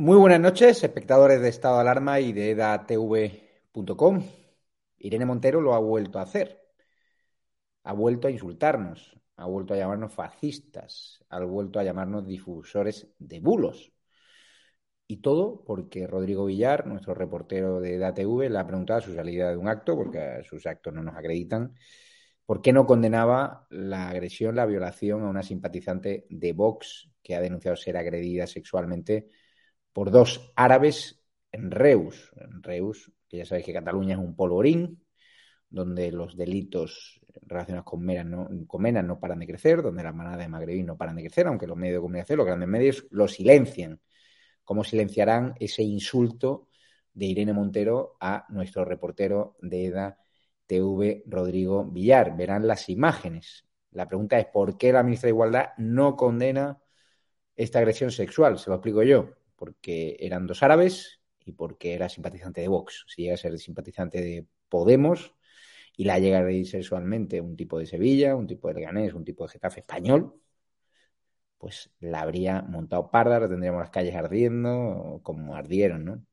[0.00, 4.22] Muy buenas noches, espectadores de Estado de Alarma y de edatv.com.
[4.98, 6.60] Irene Montero lo ha vuelto a hacer.
[7.82, 13.40] Ha vuelto a insultarnos, ha vuelto a llamarnos fascistas, ha vuelto a llamarnos difusores de
[13.40, 13.92] bulos.
[15.08, 19.56] Y todo porque Rodrigo Villar, nuestro reportero de EDATV, le ha preguntado su salida de
[19.56, 21.74] un acto, porque sus actos no nos acreditan,
[22.46, 27.40] por qué no condenaba la agresión, la violación a una simpatizante de Vox que ha
[27.40, 29.28] denunciado ser agredida sexualmente
[29.92, 32.32] por dos árabes en Reus.
[32.36, 35.02] En Reus, que ya sabéis que Cataluña es un polvorín,
[35.70, 40.14] donde los delitos relacionados con Mena no, con Mena no paran de crecer, donde las
[40.14, 43.06] manadas de magrebí no paran de crecer, aunque los medios de comunicación, los grandes medios,
[43.10, 44.00] lo silencian.
[44.64, 46.68] ¿Cómo silenciarán ese insulto
[47.12, 50.18] de Irene Montero a nuestro reportero de EDA
[50.66, 52.36] TV, Rodrigo Villar?
[52.36, 53.66] Verán las imágenes.
[53.92, 56.78] La pregunta es ¿por qué la ministra de Igualdad no condena
[57.56, 58.58] esta agresión sexual?
[58.58, 63.04] Se lo explico yo porque eran dos árabes y porque era simpatizante de Vox.
[63.08, 65.34] Si llega a ser simpatizante de Podemos
[65.96, 69.24] y la llega a reír sexualmente un tipo de Sevilla, un tipo de Leganés, un
[69.24, 70.40] tipo de Getafe español,
[71.58, 76.24] pues la habría montado parda, tendríamos las calles ardiendo, como ardieron, ¿no?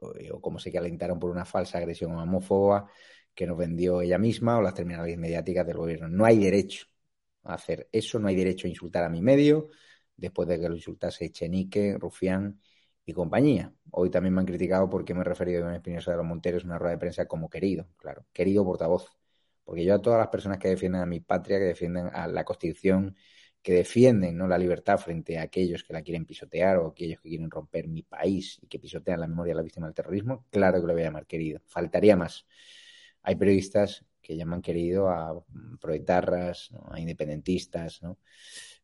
[0.00, 2.88] O, como se calentaron por una falsa agresión homófoba
[3.34, 6.08] que nos vendió ella misma o las terminales mediáticas del gobierno.
[6.08, 6.86] No hay derecho
[7.44, 9.70] a hacer eso, no hay derecho a insultar a mi medio,
[10.18, 12.60] después de que lo insultase Echenique, Rufián
[13.06, 13.72] y compañía.
[13.90, 16.62] Hoy también me han criticado porque me he referido a Iván Espinosa de los Monteros
[16.64, 19.08] en una rueda de prensa como querido, claro, querido portavoz.
[19.64, 22.44] Porque yo a todas las personas que defienden a mi patria, que defienden a la
[22.44, 23.16] Constitución,
[23.62, 24.46] que defienden ¿no?
[24.48, 28.02] la libertad frente a aquellos que la quieren pisotear o aquellos que quieren romper mi
[28.02, 31.02] país y que pisotean la memoria de la víctima del terrorismo, claro que lo voy
[31.02, 31.60] a llamar querido.
[31.66, 32.46] Faltaría más.
[33.22, 35.42] Hay periodistas que llaman querido a
[35.80, 38.18] proetarras, a independentistas, ¿no?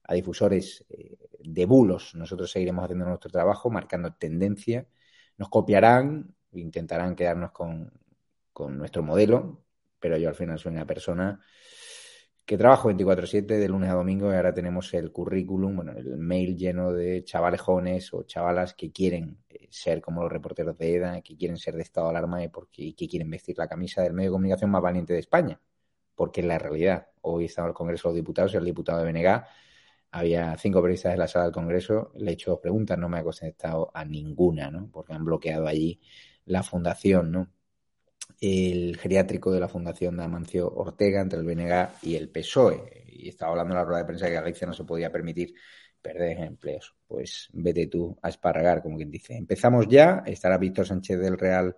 [0.04, 2.14] A difusores eh, de bulos.
[2.14, 4.86] Nosotros seguiremos haciendo nuestro trabajo, marcando tendencia.
[5.36, 7.92] Nos copiarán, intentarán quedarnos con,
[8.52, 9.64] con nuestro modelo,
[9.98, 11.40] pero yo al final soy una persona
[12.44, 16.56] que trabajo 24/7 de lunes a domingo y ahora tenemos el currículum, bueno, el mail
[16.56, 21.36] lleno de chavalejones o chavalas que quieren eh, ser como los reporteros de EDA, que
[21.36, 24.30] quieren ser de estado de alarma y, porque, que quieren vestir la camisa del medio
[24.30, 25.58] de comunicación más valiente de España,
[26.14, 27.08] porque es la realidad.
[27.22, 29.44] Hoy estamos en el Congreso de los Diputados y el diputado de BNG
[30.14, 33.18] había cinco periodistas en la sala del Congreso, le he hecho dos preguntas, no me
[33.18, 34.88] ha contestado a ninguna, ¿no?
[34.92, 36.00] Porque han bloqueado allí
[36.46, 37.50] la fundación, ¿no?
[38.40, 43.06] El geriátrico de la fundación de Amancio Ortega entre el BNG y el PSOE.
[43.08, 45.52] Y estaba hablando en la rueda de prensa que Galicia no se podía permitir
[46.00, 46.94] perder empleos.
[47.08, 49.36] Pues vete tú a esparragar, como quien dice.
[49.36, 51.76] Empezamos ya, estará Víctor Sánchez del Real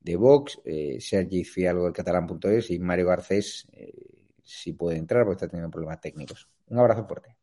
[0.00, 5.36] de Vox, eh, Sergi Fialgo del catalán.es y Mario Garcés, eh, si puede entrar porque
[5.36, 6.46] está teniendo problemas técnicos.
[6.68, 7.39] Un abrazo fuerte.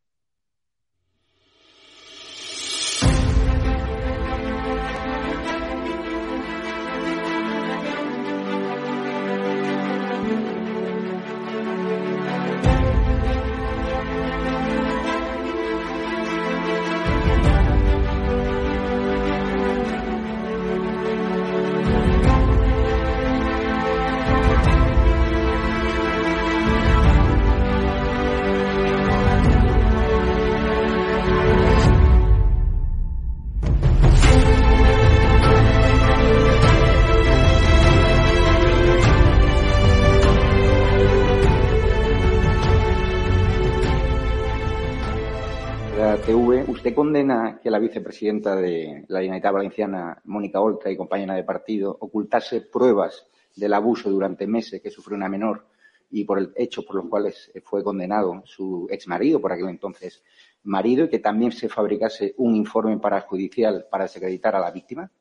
[47.67, 53.27] Que la vicepresidenta de la Generalitat Valenciana, Mónica Oltra, y compañera de partido, ocultase pruebas
[53.57, 55.67] del abuso durante meses que sufrió una menor
[56.09, 60.23] y por el hecho por los cuales fue condenado su ex marido, por aquel entonces
[60.63, 65.11] marido, y que también se fabricase un informe parajudicial para desacreditar a la víctima?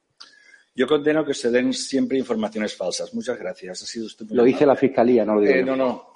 [0.73, 3.13] Yo condeno que se den siempre informaciones falsas.
[3.13, 3.83] Muchas gracias.
[3.83, 6.16] Ha sido usted lo dice la Fiscalía, no lo digo eh, No, no.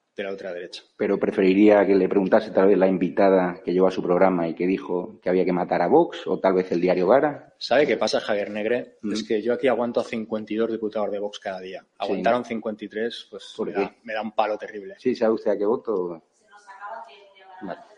[0.15, 0.83] de la otra derecha.
[0.97, 4.53] Pero preferiría que le preguntase tal vez la invitada que llevó a su programa y
[4.53, 7.53] que dijo que había que matar a Vox o tal vez el diario Gara.
[7.57, 8.97] ¿Sabe qué pasa, Javier Negre?
[9.01, 9.13] Mm.
[9.13, 11.85] Es que yo aquí aguanto a 52 diputados de Vox cada día.
[11.97, 13.55] Aguantaron 53, pues
[14.03, 14.95] me da, un palo terrible.
[14.97, 16.21] Sí, ¿sabe usted a qué voto?
[16.33, 17.91] Se nos acaba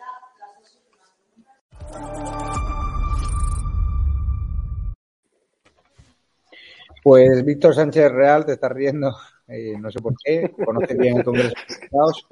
[7.03, 9.13] Pues Víctor Sánchez Real te está riendo,
[9.47, 11.53] eh, no sé por qué, conoce bien el Congreso
[11.93, 12.27] Diputados,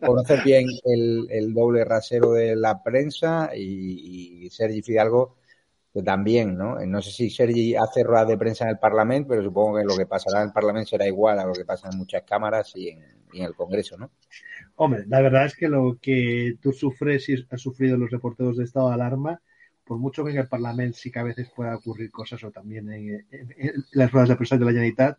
[0.00, 5.36] conoce bien el, doble rasero de la prensa y, Sergi Fidalgo
[5.92, 6.78] que también, ¿no?
[6.84, 9.96] No sé si Sergi hace ruedas de prensa en el Parlamento, pero supongo que lo
[9.96, 12.90] que pasará en el Parlamento será igual a lo que pasa en muchas cámaras y
[12.90, 13.02] en,
[13.32, 14.10] y en el Congreso, ¿no?
[14.74, 18.64] Hombre, la verdad es que lo que tú sufres y has sufrido los reporteros de
[18.64, 19.40] estado de alarma,
[19.86, 22.92] por mucho que en el Parlamento sí que a veces pueda ocurrir cosas o también
[22.92, 23.26] en,
[23.92, 25.18] las ruedas de prensa de la Generalitat,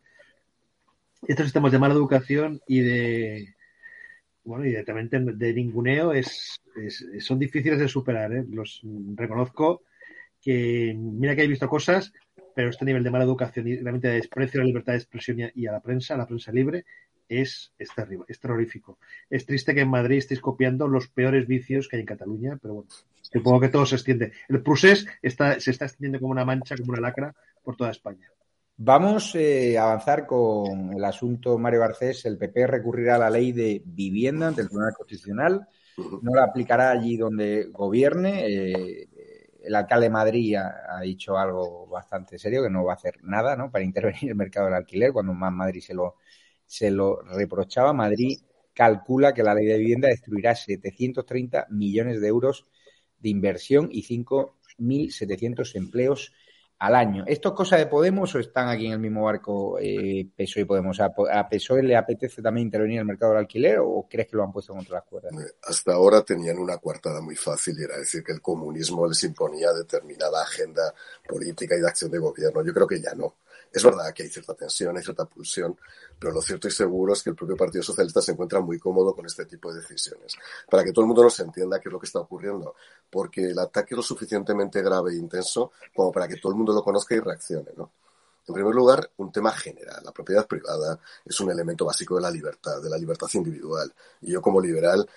[1.27, 3.55] estos sistemas de mala educación y de
[4.47, 6.61] bueno y directamente de ninguneo es,
[7.19, 8.31] son difíciles de superar.
[8.33, 8.45] ¿eh?
[8.49, 8.81] Los
[9.15, 9.83] reconozco
[10.41, 12.13] que mira que he visto cosas,
[12.55, 15.51] pero este nivel de mala educación y realmente de desprecio a la libertad de expresión
[15.53, 16.85] y a la prensa, a la prensa libre,
[17.27, 18.99] es, es terrible, es terrorífico.
[19.29, 22.75] Es triste que en Madrid estéis copiando los peores vicios que hay en Cataluña, pero
[22.75, 22.89] bueno,
[23.21, 24.31] supongo que todo se extiende.
[24.47, 28.31] El procés está, se está extendiendo como una mancha, como una lacra por toda España.
[28.79, 32.25] Vamos eh, a avanzar con el asunto Mario Garcés.
[32.25, 35.67] El PP recurrirá a la ley de vivienda ante el Tribunal Constitucional.
[36.21, 38.45] No la aplicará allí donde gobierne.
[38.45, 39.09] Eh,
[39.63, 43.55] el alcalde de Madrid ha, dicho algo bastante serio, que no va a hacer nada
[43.55, 43.71] ¿no?
[43.71, 46.17] para intervenir en el mercado del alquiler, cuando más Madrid se lo,
[46.63, 47.93] se lo reprochaba.
[47.93, 48.37] Madrid
[48.75, 52.65] calcula que la ley de vivienda destruirá 730 millones de euros
[53.19, 56.31] de inversión y 5.700 empleos
[56.79, 57.23] al año.
[57.25, 60.65] ¿Esto es cosa de Podemos o están aquí en el mismo barco eh, PSOE y
[60.65, 60.99] Podemos?
[60.99, 61.09] ¿A,
[61.49, 64.51] PSOE le apetece también intervenir en el mercado del alquiler o crees que lo han
[64.51, 65.33] puesto contra las cuerdas?
[65.33, 69.23] Eh, hasta ahora tenían una coartada muy fácil y era decir que el comunismo les
[69.23, 70.93] imponía determinada agenda
[71.27, 72.63] política y de acción de gobierno.
[72.63, 73.35] Yo creo que ya no.
[73.71, 75.77] Es verdad que hay cierta tensión, hay cierta pulsión,
[76.17, 79.13] pero lo cierto y seguro es que el propio Partido Socialista se encuentra muy cómodo
[79.13, 80.35] con este tipo de decisiones.
[80.69, 82.75] Para que todo el mundo nos entienda qué es lo que está ocurriendo,
[83.09, 86.73] porque el ataque es lo suficientemente grave e intenso como para que todo el mundo
[86.73, 87.91] lo conozca y reaccione, ¿no?
[88.47, 90.01] En primer lugar, un tema general.
[90.05, 93.93] La propiedad privada es un elemento básico de la libertad, de la libertad individual.
[94.21, 95.07] Y yo como liberal,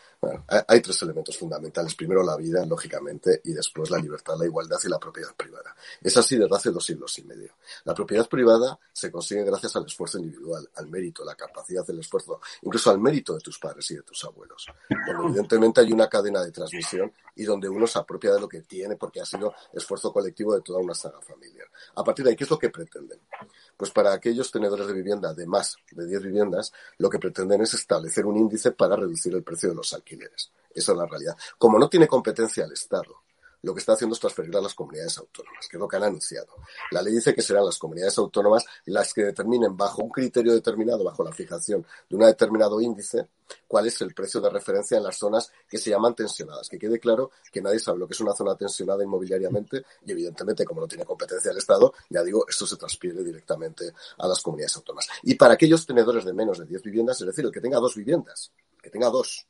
[0.68, 1.94] hay tres elementos fundamentales.
[1.94, 5.74] Primero la vida, lógicamente, y después la libertad, la igualdad y la propiedad privada.
[6.02, 7.54] Es así desde hace dos siglos y medio.
[7.84, 12.40] La propiedad privada se consigue gracias al esfuerzo individual, al mérito, la capacidad del esfuerzo,
[12.62, 14.66] incluso al mérito de tus padres y de tus abuelos.
[14.88, 18.96] Evidentemente hay una cadena de transmisión y donde uno se apropia de lo que tiene
[18.96, 21.68] porque ha sido esfuerzo colectivo de toda una saga familiar.
[21.94, 23.20] A partir de ahí, ¿qué es lo que pretenden?
[23.76, 27.74] Pues para aquellos tenedores de vivienda de más de 10 viviendas, lo que pretenden es
[27.74, 30.50] establecer un índice para reducir el precio de los alquileres.
[30.74, 31.36] Esa es la realidad.
[31.58, 33.22] Como no tiene competencia el Estado
[33.62, 36.04] lo que está haciendo es transferir a las comunidades autónomas, que es lo que han
[36.04, 36.54] anunciado.
[36.90, 41.04] La ley dice que serán las comunidades autónomas las que determinen bajo un criterio determinado,
[41.04, 43.28] bajo la fijación de un determinado índice,
[43.66, 46.68] cuál es el precio de referencia en las zonas que se llaman tensionadas.
[46.68, 50.64] Que quede claro que nadie sabe lo que es una zona tensionada inmobiliariamente y evidentemente
[50.64, 54.76] como no tiene competencia el Estado, ya digo, esto se transfiere directamente a las comunidades
[54.76, 55.08] autónomas.
[55.22, 57.94] Y para aquellos tenedores de menos de 10 viviendas, es decir, el que tenga dos
[57.94, 58.52] viviendas,
[58.82, 59.46] que tenga dos,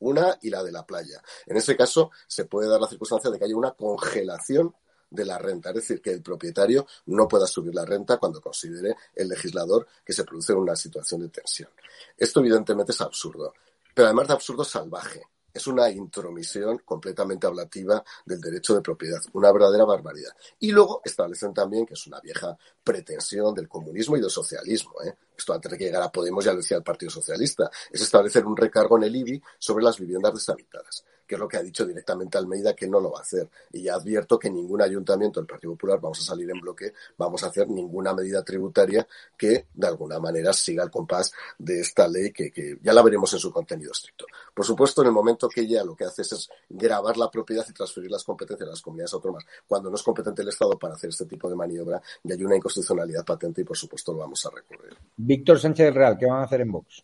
[0.00, 1.22] una y la de la playa.
[1.46, 4.74] En ese caso, se puede dar la circunstancia de que haya una congelación
[5.10, 8.96] de la renta, es decir, que el propietario no pueda subir la renta cuando considere
[9.14, 11.70] el legislador que se produce una situación de tensión.
[12.16, 13.52] Esto evidentemente es absurdo,
[13.94, 15.22] pero además de absurdo salvaje
[15.52, 20.32] es una intromisión completamente ablativa del derecho de propiedad, una verdadera barbaridad.
[20.58, 24.94] Y luego establecen también que es una vieja pretensión del comunismo y del socialismo.
[25.04, 25.14] ¿eh?
[25.36, 28.56] Esto antes de que llegara Podemos ya lo decía el Partido Socialista, es establecer un
[28.56, 32.36] recargo en el IBI sobre las viviendas deshabitadas que es lo que ha dicho directamente
[32.36, 33.48] Almeida que no lo va a hacer.
[33.72, 37.42] Y ya advierto que ningún ayuntamiento del Partido Popular vamos a salir en bloque, vamos
[37.42, 42.32] a hacer ninguna medida tributaria que de alguna manera siga el compás de esta ley
[42.32, 44.26] que, que ya la veremos en su contenido estricto.
[44.52, 47.72] Por supuesto, en el momento que ella lo que hace es, grabar la propiedad y
[47.72, 51.08] transferir las competencias a las comunidades autónomas, cuando no es competente el Estado para hacer
[51.08, 54.50] este tipo de maniobra, y hay una inconstitucionalidad patente y por supuesto lo vamos a
[54.50, 54.94] recurrir.
[55.16, 57.02] Víctor Sánchez Real, ¿qué van a hacer en Vox?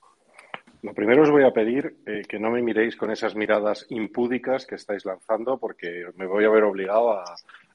[0.82, 4.64] Lo primero os voy a pedir eh, que no me miréis con esas miradas impúdicas
[4.64, 7.18] que estáis lanzando porque me voy a ver obligado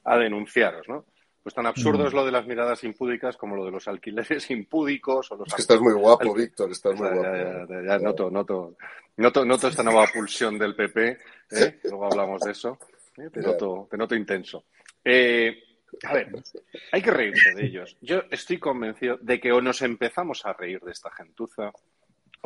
[0.04, 1.04] a, denunciaros, ¿no?
[1.42, 2.06] Pues tan absurdo mm.
[2.06, 5.48] es lo de las miradas impúdicas como lo de los alquileres impúdicos o los...
[5.48, 7.72] Es que estás muy guapo, Víctor, estás muy guapo.
[7.86, 8.76] Ya, noto, noto,
[9.16, 11.18] noto, noto, esta nueva pulsión del PP,
[11.50, 11.80] ¿eh?
[11.84, 12.78] luego hablamos de eso,
[13.18, 13.28] ¿eh?
[13.30, 14.64] te, noto, te noto intenso.
[15.04, 16.32] a ver,
[16.92, 17.98] hay que reírse de ellos.
[18.00, 21.70] Yo estoy convencido de que o nos empezamos a reír de esta gentuza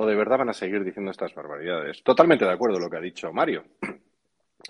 [0.01, 2.03] o de verdad van a seguir diciendo estas barbaridades.
[2.05, 3.65] Totalmente de acuerdo con lo que ha dicho Mario.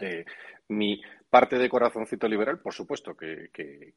[0.03, 0.23] Eh,
[0.69, 3.49] mi parte de corazoncito liberal, por supuesto, que,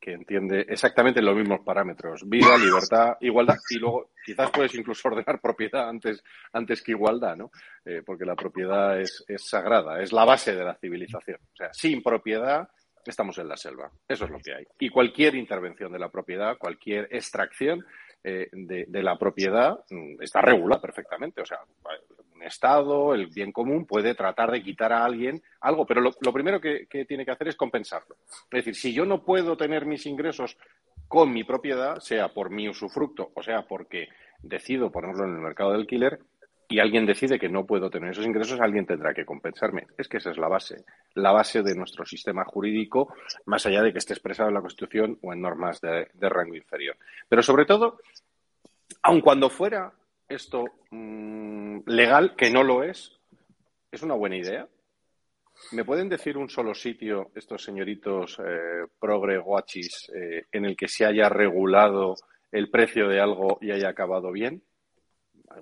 [0.01, 2.27] entiende exactamente los mismos parámetros.
[2.27, 3.57] Vida, libertad, igualdad.
[3.69, 6.23] Y luego quizás puedes incluso ordenar propiedad antes,
[6.53, 7.51] antes que igualdad, ¿no?
[7.83, 11.39] Eh, porque la propiedad es, es sagrada, es la base de la civilización.
[11.41, 12.69] O sea, sin propiedad
[13.05, 13.91] estamos en la selva.
[14.07, 14.65] Eso es lo que hay.
[14.79, 17.85] Y cualquier intervención de la propiedad, cualquier extracción
[18.23, 21.41] eh, de, la propiedad mm, está regulada perfectamente.
[21.41, 21.59] O sea,
[22.35, 26.59] un Estado, el bien común, puede tratar de quitar a alguien algo, pero lo, primero
[26.59, 28.17] que, tiene que hacer es compensarlo.
[28.51, 30.57] Es decir, si yo no puedo tener mis ingresos
[31.07, 34.07] con mi propiedad, sea por mi usufructo o sea porque
[34.41, 36.19] decido ponerlo en el mercado del alquiler,
[36.71, 39.87] y alguien decide que no puedo tener esos ingresos, alguien tendrá que compensarme.
[39.97, 40.85] Es que esa es la base,
[41.15, 43.13] la base de nuestro sistema jurídico,
[43.45, 46.95] más allá de que esté expresado en la Constitución o en normas de, rango inferior.
[47.27, 47.99] Pero sobre todo,
[49.01, 49.91] aun cuando fuera
[50.29, 53.19] esto mm, legal, que no lo es,
[53.91, 54.65] es una buena idea.
[55.73, 60.87] ¿Me pueden decir un solo sitio, estos señoritos eh, progre guachis, eh, en el que
[60.87, 62.15] se haya regulado
[62.49, 64.63] el precio de algo y haya acabado bien?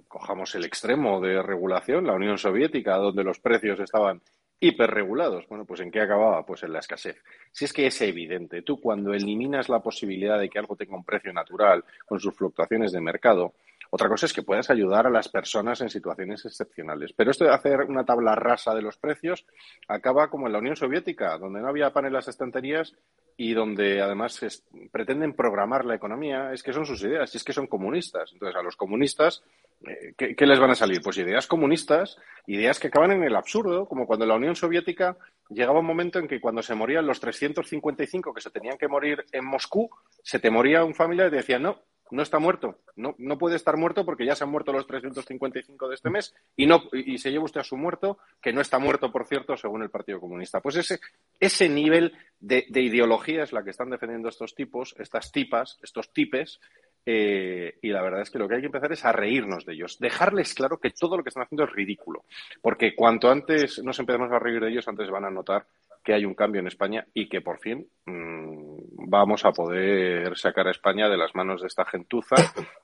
[0.08, 4.22] Cojamos el extremo de regulación, la Unión Soviética, donde los precios estaban
[4.60, 5.48] hiperregulados.
[5.48, 6.46] Bueno, pues ¿en qué acababa?
[6.46, 7.24] Pues en la escasez.
[7.52, 11.06] Si es que es evidente, tú cuando eliminas la posibilidad de que algo tenga un
[11.06, 13.54] precio natural con sus fluctuaciones de mercado,
[13.92, 17.14] otra cosa es que puedas ayudar a las personas en situaciones excepcionales.
[17.16, 19.46] Pero esto de hacer una tabla rasa de los precios
[19.88, 22.96] acaba como en la Unión Soviética, donde no había pan en las estanterías
[23.36, 26.54] y donde además pretenden programar la economía.
[26.54, 28.32] Es que son sus ideas, y es que son comunistas.
[28.34, 29.44] Entonces, a los comunistas
[29.88, 31.02] eh, ¿qué, les van a salir?
[31.02, 32.18] Pues ideas comunistas,
[32.48, 35.18] ideas que acaban en el absurdo, como cuando la Unión Soviética
[35.50, 39.26] llegaba un momento en que cuando se morían los 355 que se tenían que morir
[39.32, 39.90] en Moscú,
[40.22, 41.80] se te moría un familiar y te decía, no,
[42.12, 45.88] no está muerto, no, no puede estar muerto porque ya se han muerto los 355
[45.88, 48.80] de este mes y, no, y se lleva usted a su muerto, que no está
[48.80, 50.62] muerto, por cierto, según el Partido Comunista.
[50.62, 51.00] Pues ese,
[51.40, 56.12] ese nivel de, de ideología es la que están defendiendo estos tipos, estas tipas, estos
[56.14, 56.60] tipes,
[57.06, 59.74] eh, y la verdad es que lo que hay que empezar es a reírnos de
[59.74, 62.26] ellos, dejarles claro que todo lo que están haciendo es ridículo,
[62.62, 65.66] porque cuanto antes nos empecemos a reír de ellos, antes van a notar
[66.04, 70.68] que hay un cambio en España y que por fin mmm, vamos a poder sacar
[70.68, 72.36] a España de las manos de esta gentuza,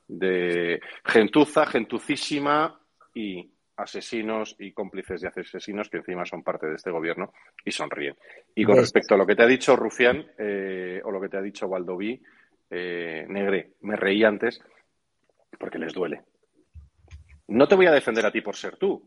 [0.07, 2.79] de gentuza, gentucísima
[3.13, 8.15] y asesinos y cómplices de asesinos que encima son parte de este gobierno y sonríen.
[8.55, 11.37] Y con respecto a lo que te ha dicho Rufián eh, o lo que te
[11.37, 12.21] ha dicho Valdoví,
[12.69, 14.61] eh, Negre, me reí antes
[15.59, 16.23] porque les duele.
[17.47, 19.03] No te voy a defender a ti por ser tú.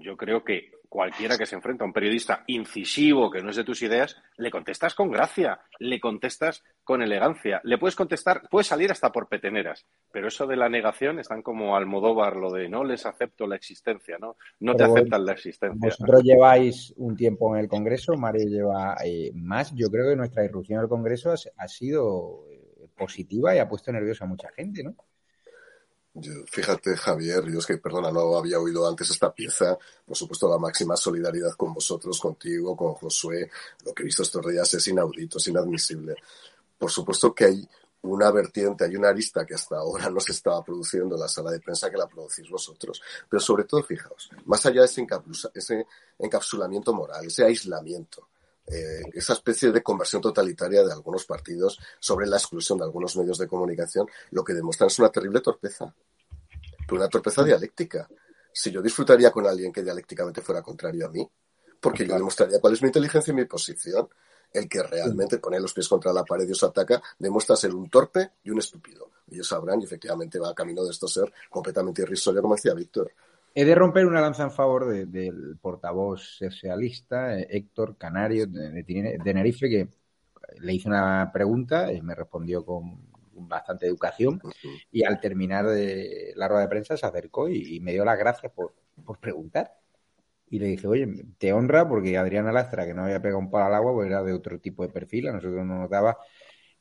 [0.00, 3.64] Yo creo que cualquiera que se enfrenta a un periodista incisivo que no es de
[3.64, 8.90] tus ideas, le contestas con gracia, le contestas con elegancia, le puedes contestar, puedes salir
[8.90, 13.04] hasta por peteneras, pero eso de la negación están como Almodóvar, lo de no les
[13.04, 14.36] acepto la existencia, ¿no?
[14.60, 15.78] No te aceptan la existencia.
[15.78, 19.74] Vosotros lleváis un tiempo en el Congreso, Mario lleva eh, más.
[19.74, 22.44] Yo creo que nuestra irrupción al Congreso ha sido
[22.96, 24.94] positiva y ha puesto nerviosa a mucha gente, ¿no?
[26.46, 29.76] Fíjate, Javier, yo es que, perdona, no había oído antes esta pieza.
[30.06, 33.50] Por supuesto, la máxima solidaridad con vosotros, contigo, con Josué.
[33.84, 36.16] Lo que he visto estos días es inaudito, es inadmisible.
[36.78, 37.68] Por supuesto que hay
[38.02, 41.50] una vertiente, hay una arista que hasta ahora no se estaba produciendo en la sala
[41.50, 43.02] de prensa que la producís vosotros.
[43.28, 45.06] Pero sobre todo, fijaos, más allá de ese,
[45.54, 45.86] ese
[46.18, 48.28] encapsulamiento moral, ese aislamiento,
[48.70, 53.38] eh, esa especie de conversión totalitaria de algunos partidos sobre la exclusión de algunos medios
[53.38, 55.94] de comunicación, lo que demuestra es una terrible torpeza,
[56.90, 58.08] una torpeza dialéctica.
[58.52, 61.28] Si yo disfrutaría con alguien que dialécticamente fuera contrario a mí,
[61.80, 64.08] porque yo demostraría cuál es mi inteligencia y mi posición.
[64.50, 67.90] El que realmente pone los pies contra la pared y os ataca demuestra ser un
[67.90, 69.10] torpe y un estúpido.
[69.30, 73.12] Ellos sabrán y efectivamente va a camino de esto ser completamente irrisorio, como decía Víctor.
[73.60, 78.84] He de romper una lanza en favor del portavoz socialista, eh, Héctor Canario, de,
[79.24, 79.88] Tenerife, que
[80.60, 83.00] le hice una pregunta y me respondió con
[83.32, 84.40] bastante educación
[84.92, 88.52] y al terminar de la rueda de prensa se acercó y, me dio las gracias
[88.52, 88.74] por,
[89.18, 89.74] preguntar.
[90.48, 93.64] Y le dije, oye, te honra porque Adriana Lastra, que no había pegado un palo
[93.64, 96.16] al agua, pues era de otro tipo de perfil, a nosotros no nos daba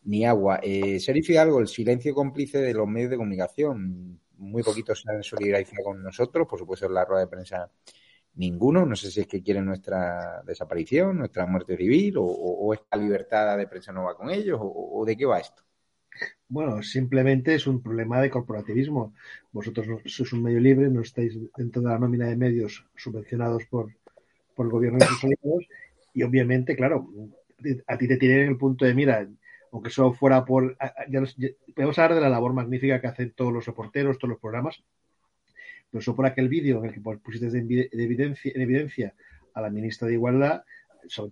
[0.03, 0.60] ni agua.
[0.62, 5.24] Eh, Serif algo, el silencio cómplice de los medios de comunicación muy poquitos se han
[5.24, 7.72] solidarizado con nosotros, por supuesto en la rueda de prensa
[8.36, 13.58] ninguno, no sé si es que quieren nuestra desaparición, nuestra muerte civil, o, esta libertad
[13.58, 15.63] de prensa no va con ellos, o, de qué va esto.
[16.48, 19.13] Bueno, simplemente es un problema de corporativismo.
[19.51, 23.94] Vosotros sois un medio libre, no estáis dentro de la nómina de medios subvencionados por,
[24.56, 25.65] por el gobierno de sus Unidos
[26.13, 27.10] y obviamente, claro,
[27.86, 29.27] a ti te tienen el punto de mira,
[29.71, 30.77] aunque eso fuera por...
[31.09, 31.21] Ya,
[31.75, 34.83] podemos hablar de la labor magnífica que hacen todos los reporteros, todos los programas,
[35.91, 39.13] pero eso por aquel vídeo en el que pusiste de evidencia, en evidencia
[39.53, 40.63] a la ministra de Igualdad,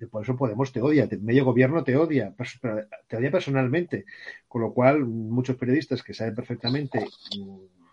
[0.10, 2.34] por eso Podemos te odia, el medio gobierno te odia,
[3.08, 4.06] te odia personalmente,
[4.48, 7.06] con lo cual muchos periodistas que saben perfectamente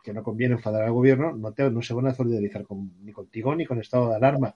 [0.02, 2.64] que no conviene enfadar al gobierno, no, te, se van a solidarizar
[3.02, 4.54] ni contigo ni con el estado de alarma.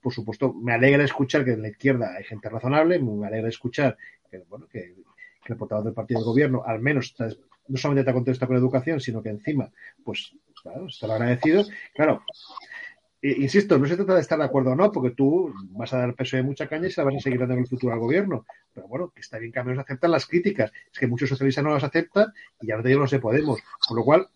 [0.00, 3.98] Por supuesto, me alegra escuchar que en la izquierda hay gente razonable, me alegra escuchar
[4.30, 4.94] que, bueno, que,
[5.46, 7.14] que el portavoz del partido del gobierno al menos
[7.68, 9.70] no solamente te ha contestado con educación, sino que encima,
[10.04, 11.64] pues, claro, estar agradecido.
[11.94, 12.22] Claro,
[13.22, 16.14] insisto, no se trata de estar de acuerdo o no, porque tú vas a dar
[16.14, 18.00] peso de mucha caña y se la vas a seguir dando en el futuro al
[18.00, 18.46] gobierno.
[18.74, 20.72] Pero bueno, que está bien que al menos aceptan las críticas.
[20.92, 23.60] Es que muchos socialistas no las aceptan y ya no te digo no se podemos.
[23.86, 24.28] Con lo cual,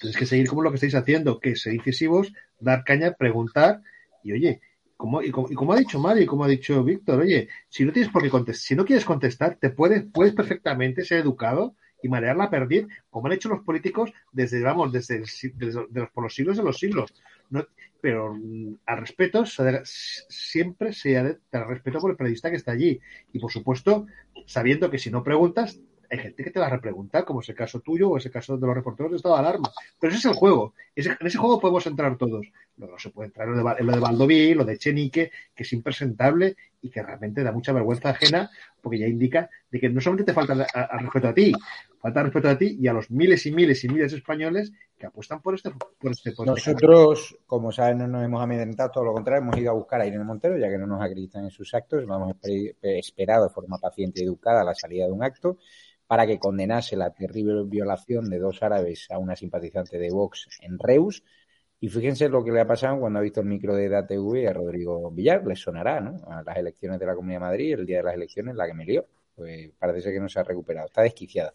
[0.00, 3.82] tenéis que seguir como lo que estáis haciendo, que ser incisivos, dar caña, preguntar
[4.22, 4.60] y oye,
[4.96, 8.10] como, y, como, ha dicho Mario y como ha dicho Víctor, oye, si no tienes
[8.10, 12.44] por qué contestar, si no quieres contestar, te puedes, puedes perfectamente ser educado y marearla
[12.44, 16.62] a perder, como han hecho los políticos desde, vamos, desde, los, por los siglos de
[16.62, 17.12] los siglos.
[18.00, 19.44] pero mm, al respeto
[19.84, 23.00] siempre se tener respeto por el periodista que está allí.
[23.32, 24.06] Y por supuesto,
[24.46, 27.54] sabiendo que si no preguntas, hay gente que te va a repreguntar, como es el
[27.54, 29.72] caso tuyo o es el caso de los reporteros de estado de alarma.
[29.98, 30.74] Pero ese es el juego.
[30.94, 32.46] en ese juego podemos entrar todos.
[32.76, 35.62] Luego se puede entrar en lo de, en lo de Valdoví, lo de Chenique, que
[35.62, 38.50] es impresentable y que realmente da mucha vergüenza ajena
[38.80, 41.52] porque ya indica de que no solamente te falta al respeto a ti,
[42.00, 45.06] falta respeto a ti y a los miles y miles y miles de españoles que
[45.06, 49.04] apuestan por este por este por este Nosotros, como saben, no nos hemos amedrentado, todo
[49.04, 51.50] lo contrario, hemos ido a buscar a Irene Montero, ya que no nos acreditan en
[51.50, 52.36] sus actos, hemos
[52.80, 55.58] esperado de forma paciente y educada la salida de un acto
[56.06, 60.78] para que condenase la terrible violación de dos árabes a una simpatizante de Vox en
[60.78, 61.24] Reus.
[61.78, 64.52] Y fíjense lo que le ha pasado cuando ha visto el micro de DATV a
[64.54, 66.16] Rodrigo Villar, le sonará, ¿no?
[66.26, 68.74] A las elecciones de la Comunidad de Madrid, el día de las elecciones, la que
[68.74, 69.04] me lió.
[69.34, 71.52] Pues parece ser que no se ha recuperado, está desquiciada.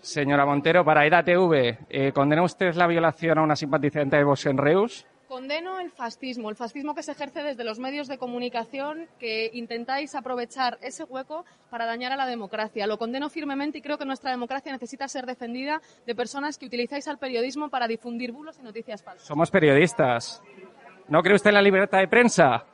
[0.00, 4.56] Señora Montero, para EDATV, eh, ¿condena usted la violación a una simpatizante de Vox en
[4.56, 5.06] Reus?
[5.40, 10.14] Condeno el fascismo, el fascismo que se ejerce desde los medios de comunicación que intentáis
[10.14, 12.86] aprovechar ese hueco para dañar a la democracia.
[12.86, 17.08] Lo condeno firmemente y creo que nuestra democracia necesita ser defendida de personas que utilizáis
[17.08, 19.26] al periodismo para difundir bulos y noticias falsas.
[19.26, 20.42] Somos periodistas.
[21.08, 22.66] ¿No cree usted en la libertad de prensa?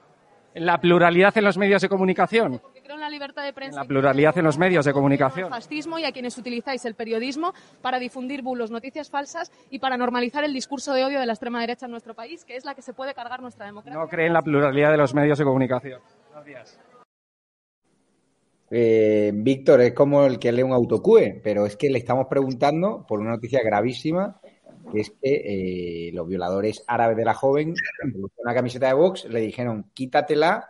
[0.56, 2.62] ¿En la pluralidad en los medios de comunicación?
[2.82, 3.80] creo en la libertad de prensa.
[3.80, 5.50] la pluralidad en los medios de comunicación.
[5.50, 10.45] fascismo y a quienes utilizáis el periodismo para difundir bulos, noticias falsas y para normalizar
[10.45, 12.80] el discurso de odio de la extrema derecha en nuestro país, que es la que
[12.80, 14.00] se puede cargar nuestra democracia.
[14.00, 16.00] No cree en la pluralidad de los medios de comunicación.
[16.32, 16.80] Gracias.
[18.71, 23.04] Eh, Víctor es como el que lee un autocue, pero es que le estamos preguntando
[23.06, 24.40] por una noticia gravísima,
[24.92, 27.75] que es que eh, los violadores árabes de la joven,
[28.36, 30.68] una camiseta de Vox, le dijeron quítatela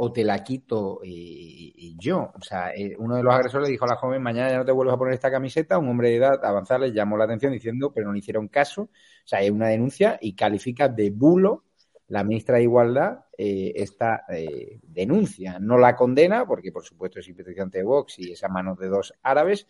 [0.00, 2.32] o te la quito y, yo.
[2.34, 4.64] O sea, eh, uno de los agresores le dijo a la joven, mañana ya no
[4.64, 5.78] te vuelves a poner esta camiseta.
[5.78, 8.82] Un hombre de edad avanzada le llamó la atención diciendo, pero no le hicieron caso.
[8.82, 8.88] O
[9.24, 11.64] sea, hay una denuncia y califica de bulo
[12.08, 15.58] la ministra de Igualdad eh, esta eh, denuncia.
[15.60, 18.88] No la condena, porque por supuesto es simpatizante de Vox y es a manos de
[18.88, 19.66] dos árabes,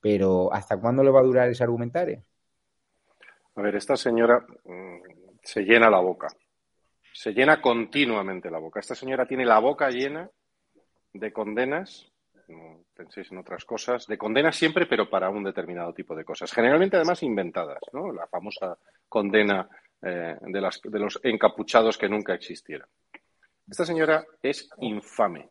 [0.00, 2.24] pero ¿hasta cuándo le va a durar ese argumentario?
[3.56, 5.00] A ver, esta señora mm,
[5.42, 6.28] se llena la boca
[7.12, 8.80] se llena continuamente la boca.
[8.80, 10.30] Esta señora tiene la boca llena
[11.12, 12.10] de condenas,
[12.94, 16.52] penséis en otras cosas, de condenas siempre, pero para un determinado tipo de cosas.
[16.52, 18.12] Generalmente, además, inventadas, ¿no?
[18.12, 19.68] La famosa condena
[20.02, 22.88] eh, de, las, de los encapuchados que nunca existieron.
[23.68, 25.48] Esta señora es infame.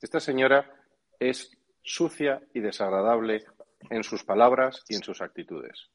[0.00, 0.70] Esta señora
[1.18, 3.44] es sucia y desagradable
[3.90, 5.90] en sus palabras y en sus actitudes.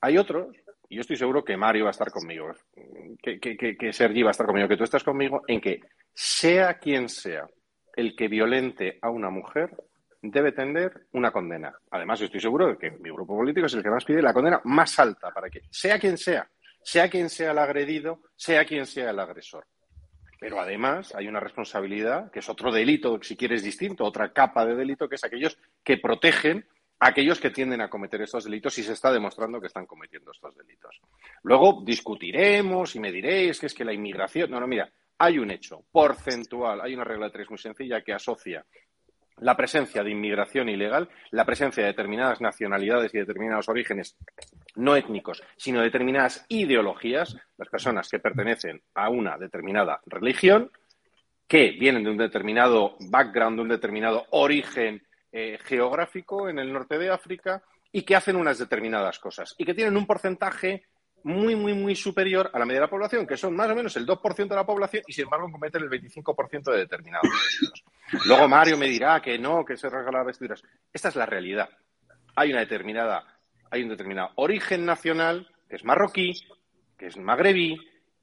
[0.00, 0.48] Hay otros
[0.90, 2.52] y yo estoy seguro que Mario va a estar conmigo,
[3.22, 5.80] que, que, Sergi va a estar conmigo, que tú estás conmigo en que
[6.12, 7.48] sea quien sea
[7.94, 9.70] el que violente a una mujer,
[10.20, 11.72] debe tender una condena.
[11.92, 14.60] Además, estoy seguro de que mi grupo político es el que más pide la condena
[14.64, 16.50] más alta para que, sea quien sea,
[16.82, 19.66] sea quien sea el agredido, sea quien sea el agresor.
[20.40, 24.74] Pero además hay una responsabilidad, que es otro delito, si quieres distinto, otra capa de
[24.74, 26.66] delito, que es aquellos que protegen
[27.00, 30.54] aquellos que tienden a cometer estos delitos y se está demostrando que están cometiendo estos
[30.54, 31.00] delitos.
[31.42, 34.50] Luego discutiremos y me diréis que es que la inmigración.
[34.50, 38.12] No, no, mira, hay un hecho porcentual, hay una regla de tres muy sencilla que
[38.12, 38.64] asocia
[39.38, 44.18] la presencia de inmigración ilegal, la presencia de determinadas nacionalidades y determinados orígenes
[44.76, 50.70] no étnicos, sino determinadas ideologías, las personas que pertenecen a una determinada religión,
[51.48, 56.98] que vienen de un determinado background, de un determinado origen eh, geográfico en el norte
[56.98, 57.62] de África
[57.92, 60.84] y que hacen unas determinadas cosas y que tienen un porcentaje
[61.22, 63.96] muy, muy, muy superior a la media de la población, que son más o menos
[63.96, 67.28] el 2% de la población y sin embargo cometen el 25% de determinados
[67.60, 67.84] delitos.
[68.26, 70.62] Luego Mario me dirá que no, que se regala vestiduras.
[70.92, 71.68] Esta es la realidad.
[72.36, 73.24] Hay una determinada,
[73.70, 76.32] hay un determinado origen nacional, que es marroquí,
[76.96, 77.76] que es magrebí,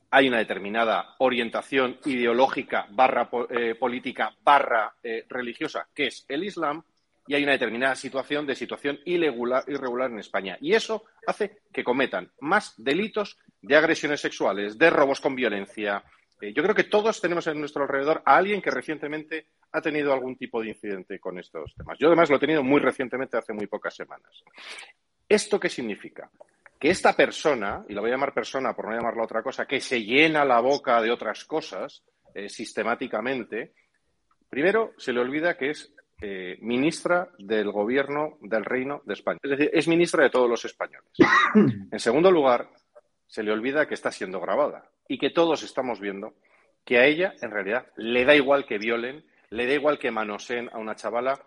[0.09, 6.83] hay una determinada orientación ideológica barra eh, política barra eh, religiosa, que es el Islam,
[7.27, 10.57] y hay una determinada situación de situación irregular, en España.
[10.61, 16.03] Y eso hace que cometan más delitos de agresiones sexuales, de robos con violencia.
[16.41, 20.13] Eh, yo creo que todos tenemos en nuestro alrededor a alguien que recientemente ha tenido
[20.13, 21.97] algún tipo de incidente con estos temas.
[21.99, 24.31] Yo además lo he tenido muy recientemente, hace muy pocas semanas.
[25.27, 26.29] ¿Esto qué significa?
[26.79, 29.81] que esta persona, y la voy a llamar persona por no llamarla otra cosa, que
[29.81, 33.73] se llena la boca de otras cosas eh, sistemáticamente,
[34.49, 39.39] primero se le olvida que es eh, ministra del gobierno del Reino de España.
[39.43, 41.11] Es decir, es ministra de todos los españoles.
[41.91, 42.69] En segundo lugar,
[43.27, 46.33] se le olvida que está siendo grabada y que todos estamos viendo
[46.85, 50.69] que a ella, en realidad, le da igual que violen, le da igual que manoseen
[50.71, 51.39] a una chavala,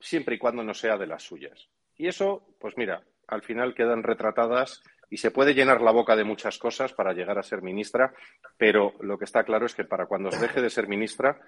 [0.00, 1.68] siempre y cuando no sea de las suyas.
[1.96, 6.24] Y eso, pues mira, al final quedan retratadas y se puede llenar la boca de
[6.24, 8.12] muchas cosas para llegar a ser ministra,
[8.56, 11.40] pero lo que está claro es que para cuando deje de ser ministra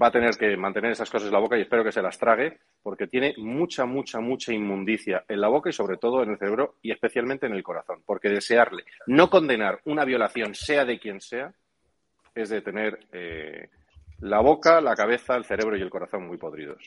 [0.00, 2.18] va a tener que mantener esas cosas en la boca y espero que se las
[2.18, 6.38] trague porque tiene mucha, mucha, mucha inmundicia en la boca y sobre todo en el
[6.38, 11.20] cerebro y especialmente en el corazón, porque desearle no condenar una violación, sea de quien
[11.20, 11.52] sea,
[12.34, 13.68] es de tener eh,
[14.20, 16.82] la boca, la cabeza, el cerebro y el corazón muy podridos.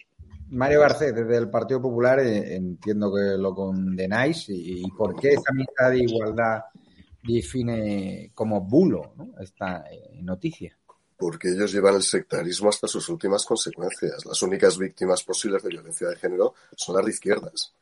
[0.50, 4.46] Mario Garcés, desde el Partido Popular, eh, entiendo que lo condenáis.
[4.50, 6.64] Y, por qué esa mitad de igualdad
[7.24, 10.78] define como bulo esta eh, noticia?
[11.18, 14.26] Porque ellos llevan el sectarismo hasta sus últimas consecuencias.
[14.26, 17.74] Las únicas víctimas posibles de violencia de género son las de izquierdas.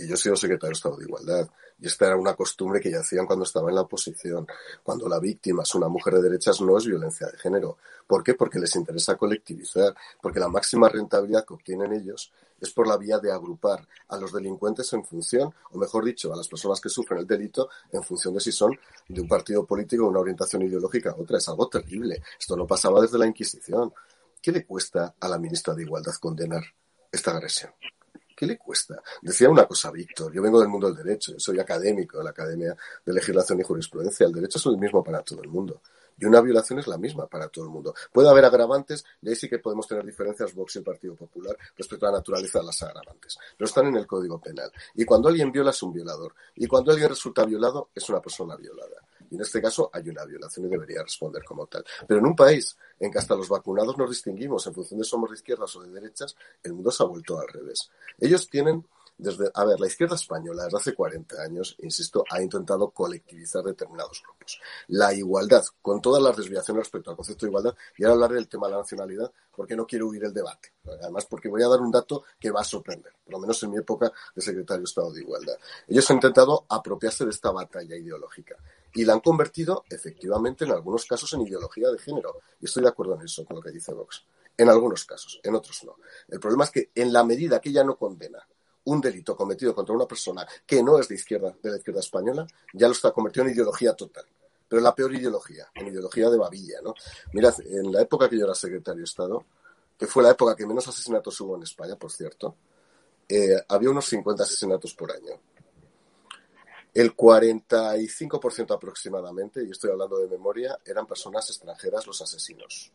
[0.00, 1.50] Y yo he sido secretario de Estado de Igualdad.
[1.80, 4.46] Y esta era una costumbre que ya hacían cuando estaba en la oposición.
[4.84, 7.78] Cuando la víctima es una mujer de derechas no es violencia de género.
[8.06, 8.34] ¿Por qué?
[8.34, 9.96] Porque les interesa colectivizar.
[10.22, 14.32] Porque la máxima rentabilidad que obtienen ellos es por la vía de agrupar a los
[14.32, 18.34] delincuentes en función, o mejor dicho, a las personas que sufren el delito en función
[18.34, 21.38] de si son de un partido político, una orientación ideológica u otra.
[21.38, 22.22] Es algo terrible.
[22.38, 23.92] Esto no pasaba desde la Inquisición.
[24.40, 26.62] ¿Qué le cuesta a la ministra de Igualdad condenar
[27.10, 27.72] esta agresión?
[28.38, 29.02] ¿Qué le cuesta?
[29.20, 32.76] Decía una cosa Víctor, yo vengo del mundo del derecho, soy académico de la Academia
[33.04, 35.82] de Legislación y Jurisprudencia, el derecho es el mismo para todo el mundo.
[36.18, 37.94] Y una violación es la misma para todo el mundo.
[38.12, 41.56] Puede haber agravantes, y ahí sí que podemos tener diferencias Vox y el Partido Popular
[41.76, 43.38] respecto a la naturaleza de las agravantes.
[43.56, 44.70] Pero están en el Código Penal.
[44.94, 46.34] Y cuando alguien viola es un violador.
[46.56, 48.96] Y cuando alguien resulta violado es una persona violada.
[49.30, 51.84] Y en este caso hay una violación y debería responder como tal.
[52.06, 55.30] Pero en un país en que hasta los vacunados nos distinguimos en función de somos
[55.30, 57.90] de izquierdas o de derechas, el mundo se ha vuelto al revés.
[58.18, 58.84] Ellos tienen
[59.18, 64.22] desde, a ver, la izquierda española desde hace 40 años, insisto, ha intentado colectivizar determinados
[64.22, 64.60] grupos.
[64.86, 68.48] La igualdad, con todas las desviaciones respecto al concepto de igualdad, y ahora hablaré del
[68.48, 70.72] tema de la nacionalidad, porque no quiero huir el debate.
[71.02, 73.70] Además, porque voy a dar un dato que va a sorprender, por lo menos en
[73.70, 75.56] mi época de secretario de Estado de Igualdad.
[75.88, 78.56] Ellos han intentado apropiarse de esta batalla ideológica
[78.94, 82.40] y la han convertido, efectivamente, en algunos casos en ideología de género.
[82.60, 84.24] Y estoy de acuerdo en eso, con lo que dice Vox.
[84.56, 85.96] En algunos casos, en otros no.
[86.28, 88.46] El problema es que en la medida que ella no condena
[88.88, 92.46] un delito cometido contra una persona que no es de izquierda, de la izquierda española,
[92.72, 94.24] ya lo está convertido en ideología total.
[94.66, 96.94] Pero la peor ideología, en ideología de babilla, ¿no?
[97.32, 99.44] Mirad, en la época que yo era secretario de Estado,
[99.98, 102.54] que fue la época que menos asesinatos hubo en España, por cierto,
[103.28, 105.38] eh, había unos 50 asesinatos por año.
[106.94, 112.90] El 45% aproximadamente, y estoy hablando de memoria, eran personas extranjeras los asesinos,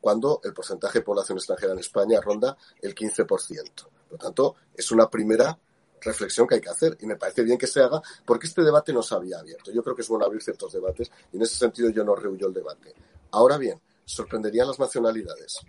[0.00, 3.95] cuando el porcentaje de población extranjera en España ronda el 15%.
[4.16, 5.58] Por lo tanto, es una primera
[6.00, 8.92] reflexión que hay que hacer y me parece bien que se haga porque este debate
[8.92, 9.72] no se había abierto.
[9.72, 12.46] Yo creo que es bueno abrir ciertos debates y en ese sentido yo no rehuyo
[12.48, 12.92] el debate.
[13.32, 15.60] Ahora bien, sorprenderían las nacionalidades.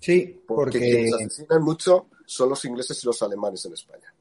[0.00, 4.12] Sí, porque, quienes asesinan mucho son los ingleses y los alemanes en España.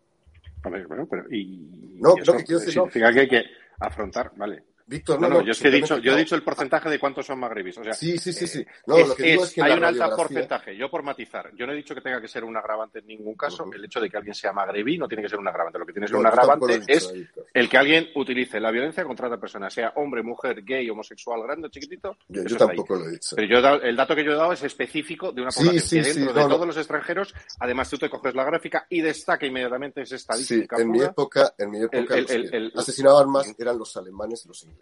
[0.63, 3.43] bueno, pero y no, lo que quiero decir significa que hay que
[3.79, 6.89] afrontar, vale, Víctor, no, no, yo es que he dicho, yo he dicho el porcentaje
[6.89, 7.78] de cuántos son magrebis.
[7.78, 8.60] O sea, sí, sí, sí, sí.
[8.60, 10.76] Eh, no, lo que digo es, que hay un alto porcentaje.
[10.76, 13.36] Yo por matizar, yo no he dicho que tenga que ser un agravante en ningún
[13.36, 13.69] caso.
[13.74, 15.80] El hecho de que alguien sea magrebí no tiene que ser un agravante.
[15.80, 17.13] Lo que tiene que ser un agravante es
[17.54, 21.67] el que alguien utilice la violencia contra otra persona, sea hombre, mujer, gay, homosexual, grande
[21.67, 22.17] o chiquitito.
[22.28, 23.36] Yo, tampoco lo he dicho.
[23.36, 26.34] Pero yo el dato que yo he dado es específico de una población que dentro
[26.34, 30.76] de todos los extranjeros, además tú te coges la gráfica y destaca inmediatamente esa estadística.
[30.76, 32.15] Sí, en mi época, en mi época
[32.76, 34.72] asesinaban más eran los alemanes y los ingleses.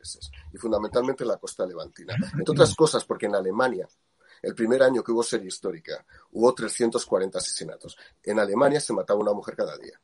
[0.53, 2.15] Y fundamentalmente en la costa levantina.
[2.15, 3.87] Entre otras cosas, porque en Alemania,
[4.41, 7.97] el primer año que hubo serie histórica, hubo 340 asesinatos.
[8.23, 9.99] En Alemania se mataba una mujer cada día.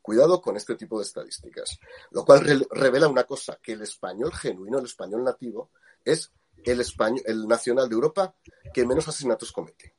[0.00, 1.78] Cuidado con este tipo de estadísticas.
[2.10, 5.70] Lo cual revela una cosa, que el español genuino, el español nativo,
[6.04, 6.30] es
[6.64, 8.34] el, español, el nacional de Europa
[8.72, 9.94] que menos asesinatos comete.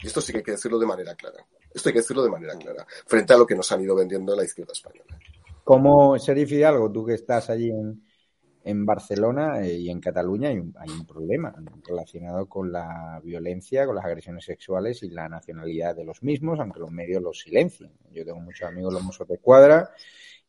[0.00, 1.44] Y esto sí que hay que decirlo de manera clara.
[1.74, 4.34] Esto hay que decirlo de manera clara, frente a lo que nos han ido vendiendo
[4.34, 5.18] la izquierda española.
[5.64, 8.02] Como Sheriff Hidalgo, tú que estás allí en,
[8.68, 11.54] en Barcelona eh, y en Cataluña hay un, hay un problema
[11.86, 16.80] relacionado con la violencia, con las agresiones sexuales y la nacionalidad de los mismos, aunque
[16.80, 17.90] los medios los silencien.
[18.12, 19.88] Yo tengo muchos amigos los mozos de cuadra